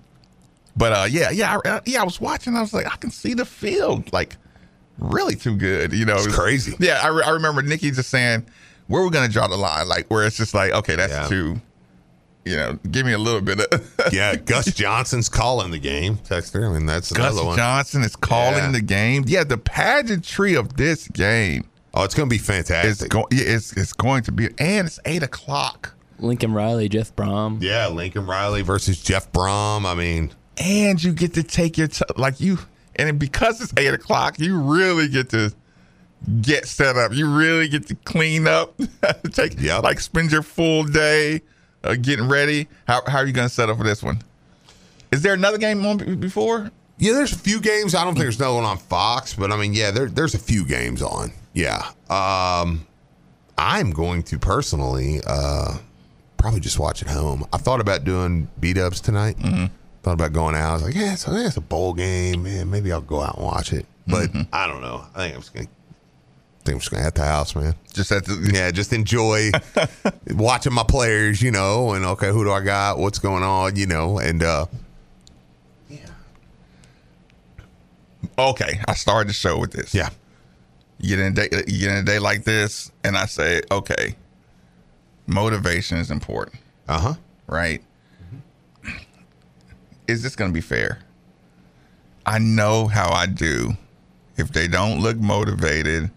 [0.77, 2.01] but uh, yeah, yeah, I, I- yeah.
[2.01, 2.55] I was watching.
[2.55, 4.37] I was like, I can see the field like
[4.97, 5.91] really too good.
[5.93, 6.73] You know, It's It was- crazy.
[6.79, 8.45] Yeah, I, re- I remember Nikki just saying,
[8.87, 11.27] "Where we're gonna draw the line?" Like where it's just like, okay, that's Yeah.
[11.27, 11.61] too.
[12.45, 13.95] You know, give me a little bit of.
[14.13, 16.15] yeah, Gus Johnson's calling the game.
[16.17, 16.65] Text her.
[16.69, 17.57] I mean, that's Gus another one.
[17.57, 18.71] Johnson is calling Yeah.
[18.71, 19.25] the game.
[19.27, 21.65] Yeah, the pageantry of this game
[21.95, 23.09] Oh, it's going to be is fantastic.
[23.09, 23.25] going.
[23.31, 25.93] It's it's going to be, and it's eight o'clock.
[26.19, 27.61] Lincoln Riley, Jeff Brohm.
[27.61, 29.85] yeah, Lincoln Riley versus Jeff Brohm.
[29.85, 32.59] I mean, and you get to take your t- like you
[32.95, 35.53] and because it's eight o'clock you really get to
[36.41, 38.73] get set up you really get to clean up
[39.33, 39.83] take Yep.
[39.83, 41.41] like spend your full day
[41.83, 44.19] uh, getting ready how, how are you going to set up for this one
[45.11, 47.93] is there another game on b- before yeah, there's a few games.
[47.93, 50.39] I don't think there's no one on Fox, but I mean, yeah, there, there's a
[50.39, 51.33] few games on.
[51.55, 51.89] Yeah.
[52.09, 52.85] Um,
[53.57, 55.77] I'm going to personally uh,
[56.37, 57.47] probably just watch at home.
[57.51, 59.37] I thought about doing beat ups tonight,
[60.03, 60.69] Thought about going out.
[60.69, 62.69] I was like, yeah, it's, yeah, it's a bowl game, man.
[62.69, 63.87] Maybe I'll go out and watch it.
[64.05, 65.03] But I don't know.
[65.15, 65.65] I think I'm just gonna.
[65.65, 67.73] I think I'm just gonna at the house, man.
[67.91, 69.49] Just at the yeah, just enjoy
[70.29, 72.99] watching my players, you know, and okay, who do I got?
[72.99, 74.67] What's going on, you know, and uh
[78.37, 79.95] okay, I started the show with this.
[79.95, 80.09] Yeah.
[81.05, 83.61] You get in a day, you get in a day like this, and I say,
[83.69, 84.15] okay,
[85.27, 86.59] motivation is important.
[86.87, 87.13] Uh huh.
[87.45, 87.83] Right.
[90.07, 90.97] Is this going to be fair?
[92.25, 93.73] I know how I do.
[94.35, 96.09] If they don't look motivated,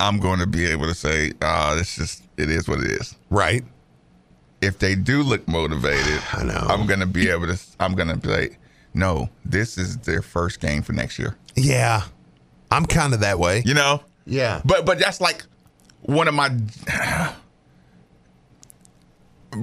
[0.00, 3.14] I'm going to be able to say, ah, this just it is what it is.
[3.30, 3.62] Right.
[4.60, 6.66] If they do look motivated, I know.
[6.68, 7.60] I'm going to be able to.
[7.78, 8.56] I'm going to say,
[8.94, 11.36] no, this is their first game for next year.
[11.54, 12.02] Yeah.
[12.72, 13.62] I'm kind of that way.
[13.64, 14.02] You know?
[14.24, 14.62] Yeah.
[14.64, 15.44] But but that's like
[16.00, 16.48] one of my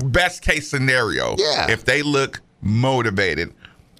[0.05, 1.36] best case scenario.
[1.38, 1.72] Yeah.
[1.72, 3.53] If they look motivated,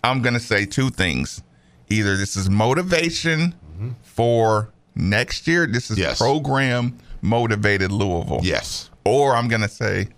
[0.04, 1.42] I'm gonna say two things.
[1.90, 3.90] Either this is motivation mm-hmm.
[4.04, 5.66] for next year.
[5.66, 6.20] This is Yes.
[6.20, 8.42] program motivated Louisville.
[8.44, 8.90] Yes.
[9.06, 10.10] Or I'm gonna say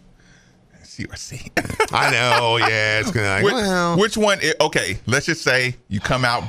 [0.83, 1.49] CRC.
[1.93, 2.57] I know.
[2.57, 2.99] Yeah.
[2.99, 3.27] It's gonna.
[3.27, 4.39] Like, which, well, which one?
[4.59, 6.43] Okay, let's just say you come out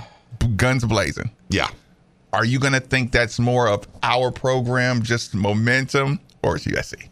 [0.57, 1.31] guns blazing.
[1.49, 1.69] yeah.
[2.33, 7.09] Are you going to think that's more of our program, just momentum, or is USC?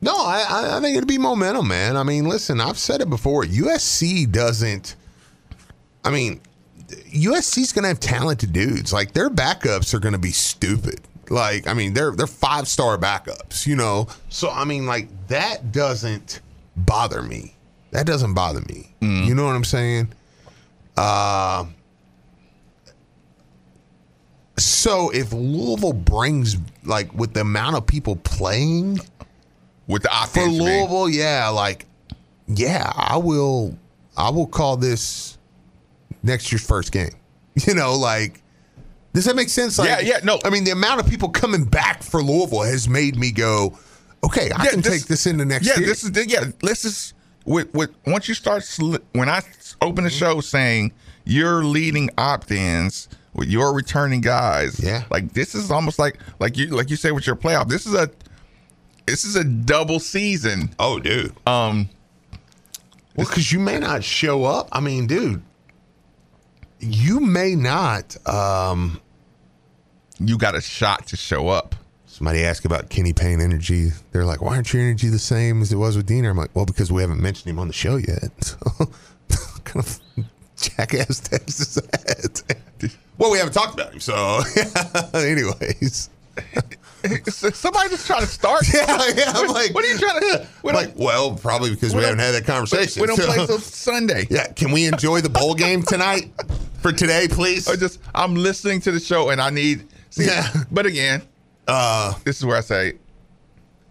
[0.00, 1.96] No, I, I- I think it'd be momentum, man.
[1.96, 3.44] I mean, listen, I've said it before.
[3.44, 4.96] USC doesn't.
[6.04, 6.40] I mean,
[6.88, 8.92] USC's going to have talented dudes.
[8.92, 11.00] Like their backups are going to be stupid.
[11.30, 13.66] Like, I mean, they're they're five star backups.
[13.66, 16.40] You know, so I mean, like that doesn't
[16.76, 17.54] bother me.
[17.92, 18.94] That doesn't bother me.
[19.00, 20.12] You know what I'm saying?
[20.96, 21.66] Uh,
[24.58, 29.00] so if Louisville brings like with the amount of people playing
[29.86, 30.62] With the for offense, mean?
[30.62, 31.86] Louisville, yeah, like
[32.48, 33.76] yeah, I will
[34.16, 35.38] I will call this
[36.22, 37.10] next year's first game.
[37.66, 38.42] You know, like
[39.12, 39.78] does that make sense?
[39.78, 40.38] Like, Yeah, yeah, no.
[40.42, 43.78] I mean, the amount of people coming back for Louisville has made me go,
[44.24, 45.86] okay, I Yeah, can this- take this into next yeah, year.
[45.86, 46.44] this is the, yeah.
[46.62, 47.12] This is
[47.44, 48.64] with with once you start
[49.12, 49.42] when I
[49.82, 50.92] open the show saying
[51.24, 54.78] you're leading opt-ins with your returning guys.
[54.80, 55.04] Yeah.
[55.10, 57.68] like this is almost like like you like you say with your playoff.
[57.68, 58.10] This is a
[59.06, 60.70] this is a double season.
[60.78, 61.32] oh, dude.
[61.46, 61.88] Um,
[63.16, 64.68] Well, because you may not show up.
[64.72, 65.42] I mean, dude,
[66.80, 68.16] you may not.
[68.28, 69.00] Um,
[70.18, 71.74] you got a shot to show up.
[72.06, 73.90] somebody asked about Kenny Payne energy.
[74.12, 76.54] They're like, "Why aren't your energy the same as it was with Diener?" I'm like,
[76.54, 78.56] "Well, because we haven't mentioned him on the show yet."
[79.28, 80.00] So, kind of
[80.56, 82.56] jackass text is that?
[83.22, 84.40] Well, we haven't talked about him, so
[85.14, 86.10] anyways.
[87.30, 88.62] Somebody just trying to start.
[88.72, 89.32] Yeah, yeah.
[89.34, 90.46] I'm like, what are you trying to?
[90.62, 93.00] We like, well, probably because we, we haven't had that conversation.
[93.00, 94.26] we don't so- play till Sunday.
[94.30, 96.30] Yeah, can we enjoy the bowl game tonight
[96.80, 97.68] for today, please?
[97.68, 99.86] I just I'm listening to the show and I need.
[100.10, 100.48] See, Yeah.
[100.70, 101.22] But again,
[101.68, 102.94] Uh, this is where I say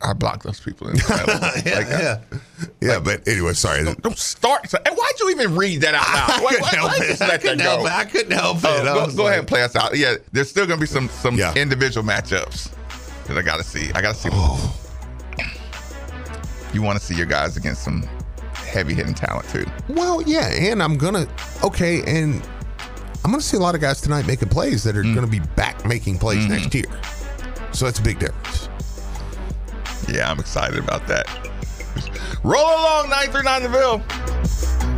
[0.03, 0.87] I block those people.
[0.89, 2.19] In yeah, like, yeah,
[2.81, 2.99] yeah.
[2.99, 3.83] But anyway, sorry.
[3.83, 4.69] Don't, don't start.
[4.69, 6.43] So, and why'd you even read that out I loud?
[6.43, 7.07] Why, couldn't why, help why it.
[7.09, 7.63] just I let that couldn't go?
[7.63, 7.91] help it.
[7.91, 8.65] I couldn't help it.
[8.65, 9.95] Oh, I go go like- ahead and play us out.
[9.97, 11.53] Yeah, there's still gonna be some some Yeah.
[11.55, 12.71] individual matchups
[13.27, 13.91] that I gotta see.
[13.93, 14.29] I gotta see.
[14.31, 14.77] Oh.
[16.73, 18.03] You want to see your guys against some
[18.53, 19.65] heavy hitting talent too.
[19.89, 21.27] Well, yeah, and I'm gonna
[21.63, 22.41] okay, and
[23.25, 25.13] I'm gonna see a lot of guys tonight making plays that are Mm.
[25.13, 26.53] gonna be back making plays Mm-hmm.
[26.53, 26.85] next year.
[27.73, 28.69] So that's a big difference
[30.09, 31.27] yeah, I'm excited about that.
[32.43, 34.90] Roll along, 939 The Ville.